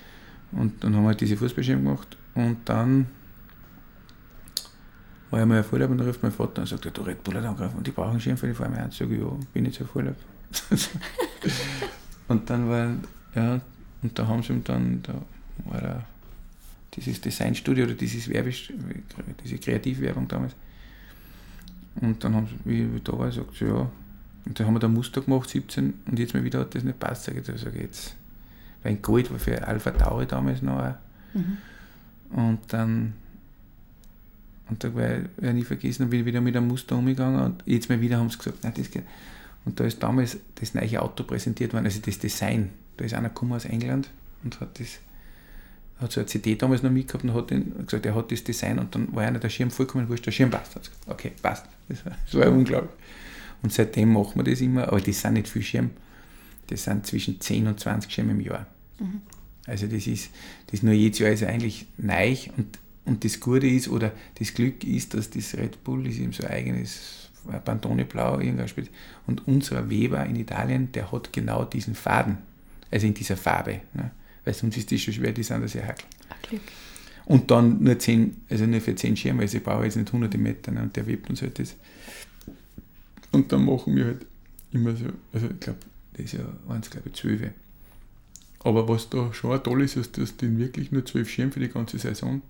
[0.53, 3.07] Und dann haben wir halt diese Fußballschirme gemacht und dann
[5.31, 7.25] war ich mal auf Urlaub und dann ruft mein Vater und sagt, ja, du Red
[7.25, 8.97] Bull hat angegriffen und die brauchen Schirm für die Formel 1.
[8.97, 10.15] Sag ich, ja, bin jetzt auf Urlaub.
[12.29, 12.91] und dann war,
[13.35, 13.61] ja,
[14.03, 15.15] und da haben sie ihm dann, da
[15.65, 16.05] war da
[16.95, 18.53] dieses Designstudio oder dieses Werbe,
[19.45, 20.55] diese Kreativwerbung damals.
[22.01, 23.91] Und dann haben sie, wie, wie da war, sagt sie, ja,
[24.47, 26.85] und dann haben wir da ein Muster gemacht, 17, und jetzt mal wieder hat das
[26.85, 28.15] nicht passt, sage ich, ich jetzt,
[28.83, 30.95] weil in Gold war für Alpha Tauri damals noch.
[31.35, 31.59] Mhm.
[32.31, 33.15] Und dann,
[34.69, 37.41] und da war ich werde ich nie vergessen, bin ich wieder mit einem Muster umgegangen
[37.41, 39.05] und jetzt mal wieder haben sie gesagt, nein, das geht.
[39.65, 42.71] Und da ist damals das neue Auto präsentiert worden, also das Design.
[42.97, 44.09] Da ist einer gekommen aus England
[44.45, 44.99] und hat das,
[46.01, 48.79] hat so eine CD damals noch mitgehabt und hat den, gesagt, er hat das Design
[48.79, 50.77] und dann war einer der Schirm vollkommen wurscht, der Schirm passt.
[50.77, 51.67] Hat sie gesagt, okay, passt.
[51.89, 52.93] Das war, das war unglaublich.
[53.67, 55.91] Und seitdem machen wir das immer, aber das sind nicht viele Schirme.
[56.69, 58.65] Das sind zwischen 10 und 20 Schirme im Jahr.
[59.01, 59.23] Mhm.
[59.67, 60.31] Also das ist,
[60.69, 64.85] das nur jedes Jahr ist eigentlich neu und und das Gute ist, oder das Glück
[64.85, 67.29] ist, dass das Red Bull ist eben so ein eigenes
[67.65, 68.91] Pantone Blau irgendwas spielt.
[69.27, 72.39] Und unser Weber in Italien, der hat genau diesen Faden,
[72.89, 73.81] also in dieser Farbe.
[73.95, 74.13] Ne?
[74.45, 76.07] Weil sonst ist das schon schwer, die sind das ja hackel.
[76.49, 76.63] Glück.
[77.25, 80.39] Und dann nur 10, also nur für 10 Schirme, also ich brauche jetzt nicht hunderte
[80.39, 80.83] Meter ne?
[80.83, 81.75] und der webt uns halt das.
[83.37, 84.27] Und dann machen wir halt
[84.73, 85.81] immer so, also ich glaube,
[86.15, 87.51] das ist ja eins, glaube ich, 12.
[88.61, 91.69] Aber was da schon toll ist, ist, dass die wirklich nur 12 Schirme für die
[91.69, 92.41] ganze Saison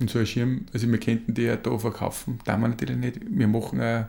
[0.00, 3.20] und so ein Schirm, also wir könnten die ja da verkaufen, da wir natürlich nicht.
[3.28, 4.06] Wir machen, auch,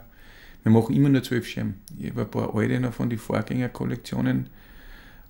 [0.64, 1.74] wir machen immer nur zwölf Schirme.
[2.00, 4.48] Ich habe ein paar alte noch von den Vorgängerkollektionen,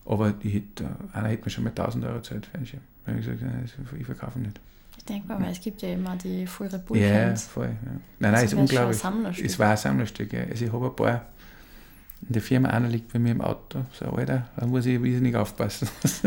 [0.05, 2.83] aber die hätte, einer hätte mir schon mal 1000 Euro Zeit für einen Schirm.
[3.03, 3.41] Da habe ich gesagt,
[3.99, 4.59] ich verkaufe nicht.
[4.97, 7.65] Ich denke mal, weil es gibt ja immer die volle Ja, voll.
[7.65, 7.71] Ja.
[7.73, 9.43] Nein, nein, also ist unglaublich.
[9.43, 10.33] Es war ein Sammlerstück.
[10.33, 10.43] Ja.
[10.49, 11.25] Also ich habe ein paar
[12.27, 15.35] in der Firma, einer liegt bei mir im Auto, so Alter, da muss ich nicht
[15.35, 15.87] aufpassen.
[16.01, 16.21] Dass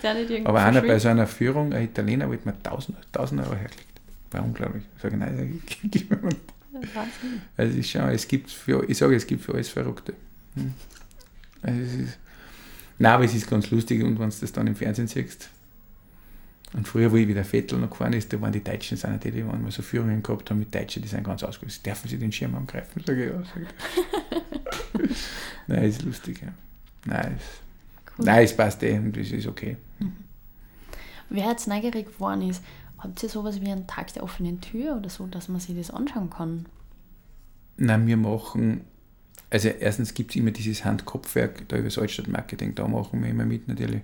[0.00, 3.54] der nicht Aber einer bei so einer Führung, ein Italiener, wollte mir 1000, 1000 Euro
[3.56, 3.86] hergelegt.
[4.30, 4.84] War unglaublich.
[4.94, 6.22] Ich sage, nein, mir
[6.94, 7.42] Wahnsinn.
[7.56, 10.14] Also ich, schaue, es gibt für, ich sage, es gibt für alles Verrückte.
[10.54, 10.74] Hm.
[11.62, 12.18] Also es ist,
[12.98, 15.50] nein, aber es ist ganz lustig und wenn du das dann im Fernsehen siehst,
[16.72, 19.32] und früher, wo ich wieder Vettel noch gefahren ist, da waren die Deutschen, sind die,
[19.32, 21.84] die waren mal so Führungen gehabt haben mit Deutschen, die sind ganz ausgerüstet.
[21.84, 23.02] Dürfen sie den Schirm angreifen?
[23.04, 23.42] Sag ich, ja.
[23.42, 25.10] Sag ich.
[25.66, 26.52] Nein, ist lustig, ja.
[27.06, 28.24] Nein, es, cool.
[28.24, 29.76] nein, es passt eh und es ist okay.
[29.98, 30.12] Mhm.
[31.30, 32.62] Wer jetzt neugierig geworden ist,
[32.98, 35.90] habt ihr sowas wie einen Tag der offenen Tür oder so, dass man sich das
[35.90, 36.66] anschauen kann?
[37.78, 38.82] Nein, wir machen,
[39.48, 43.46] also erstens gibt es immer dieses Hand-Kopfwerk, da über das Altstadt-Marketing, da machen wir immer
[43.46, 44.02] mit natürlich.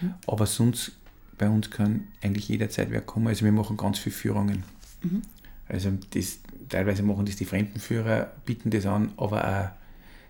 [0.00, 0.14] Mhm.
[0.26, 0.92] Aber sonst
[1.38, 3.28] bei uns kann eigentlich jederzeit wer kommen.
[3.28, 4.64] Also wir machen ganz viele Führungen.
[5.02, 5.22] Mhm.
[5.68, 9.84] Also das, teilweise machen das die Fremdenführer, bieten das an, aber auch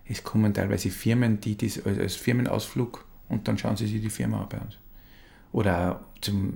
[0.07, 4.11] es kommen teilweise Firmen, die das als, als Firmenausflug und dann schauen sie sich die
[4.11, 4.77] Firma an bei uns.
[5.53, 6.55] Oder auch zum,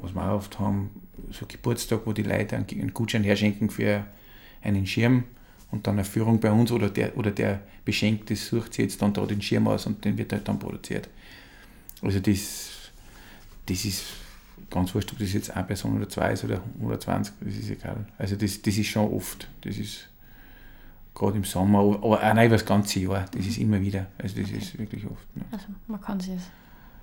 [0.00, 0.90] was wir auch oft haben,
[1.30, 4.04] so Geburtstag, wo die Leute einen Gutschein herschenken für
[4.62, 5.24] einen Schirm
[5.70, 9.12] und dann eine Führung bei uns oder der, oder der Beschenkte sucht sich jetzt dann
[9.12, 11.08] da den Schirm aus und den wird halt dann produziert.
[12.00, 12.70] Also das
[13.68, 14.04] das ist
[14.70, 18.06] ganz wurscht, ob das jetzt eine Person oder zwei ist oder 120, das ist egal.
[18.18, 19.48] Also das, das ist schon oft.
[19.62, 20.08] Das ist
[21.14, 23.26] gerade im Sommer, aber auch nicht über das ganze Jahr.
[23.30, 24.06] Das ist immer wieder.
[24.18, 24.58] Also das okay.
[24.58, 25.36] ist wirklich oft.
[25.36, 25.44] Ne.
[25.50, 26.38] Also man kann sich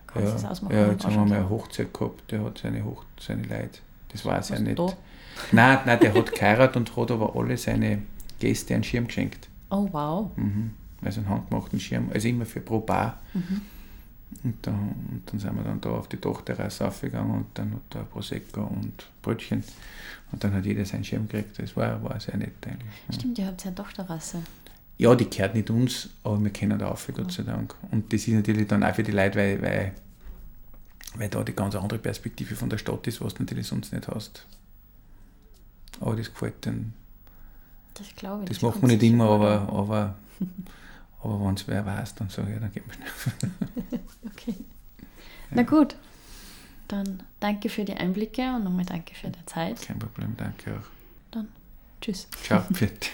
[0.08, 0.76] kann ja, ausmachen.
[0.76, 3.80] Ja, jetzt haben wir mal eine Hochzeit gehabt, der hat seine, Hoch seine Leute.
[4.10, 4.80] Das war sehr nett.
[4.80, 4.94] Da?
[5.52, 8.04] Nein, nein, der hat geheiratet und hat aber alle seine
[8.40, 9.50] Gäste einen Schirm geschenkt.
[9.70, 10.32] Oh wow.
[10.38, 10.72] Mhm.
[11.04, 13.20] Also einen handgemachten Schirm, also immer für pro Paar.
[13.34, 13.62] Mhm.
[14.44, 17.82] Und dann, und dann sind wir dann da auf die Dachterrasse aufgegangen und dann hat
[17.90, 19.64] da Prosecco und Brötchen.
[20.32, 21.58] Und dann hat jeder seinen Schirm gekriegt.
[21.60, 22.92] Das war, war sehr nett eigentlich.
[23.12, 24.42] Stimmt, ihr habt ja eine Dachterrasse.
[24.98, 27.76] Ja, die gehört nicht uns, aber wir kennen da auf, Gott sei Dank.
[27.92, 29.92] Und das ist natürlich dann auch für die Leute, weil, weil,
[31.16, 34.08] weil da die ganz andere Perspektive von der Stadt ist, was du natürlich sonst nicht
[34.08, 34.46] hast.
[36.00, 36.94] Aber das gefällt dann.
[37.94, 38.50] Das glaube ich.
[38.50, 40.16] Das, das machen wir nicht immer, aber, aber
[41.26, 43.52] Aber wenn es wer weiß, dann sage ich, dann gib mir schnell.
[44.28, 44.54] okay.
[45.50, 45.96] Na gut.
[46.88, 49.82] Dann danke für die Einblicke und nochmal danke für die Zeit.
[49.82, 50.86] Kein Problem, danke auch.
[51.32, 51.48] Dann
[52.00, 52.28] tschüss.
[52.44, 53.10] Ciao, bitte.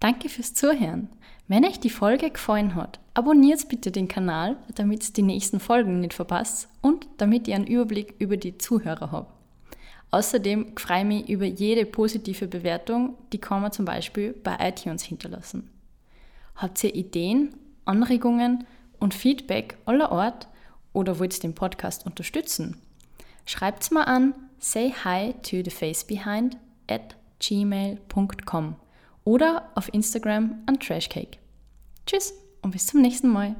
[0.00, 1.08] danke fürs Zuhören.
[1.46, 6.00] Wenn euch die Folge gefallen hat, abonniert bitte den Kanal, damit ihr die nächsten Folgen
[6.00, 9.32] nicht verpasst und damit ihr einen Überblick über die Zuhörer habt.
[10.10, 15.04] Außerdem freue ich mich über jede positive Bewertung, die kann man zum Beispiel bei iTunes
[15.04, 15.70] hinterlassen.
[16.56, 17.54] Habt ihr Ideen,
[17.84, 18.66] Anregungen
[18.98, 20.48] und Feedback aller Art
[20.92, 22.80] oder wollt ihr den Podcast unterstützen?
[23.44, 26.56] Schreibt's mal an say hi to the face behind
[26.88, 28.76] at gmail.com
[29.24, 31.38] oder auf Instagram an Trashcake.
[32.06, 32.32] Tschüss
[32.62, 33.56] und bis zum nächsten Mal.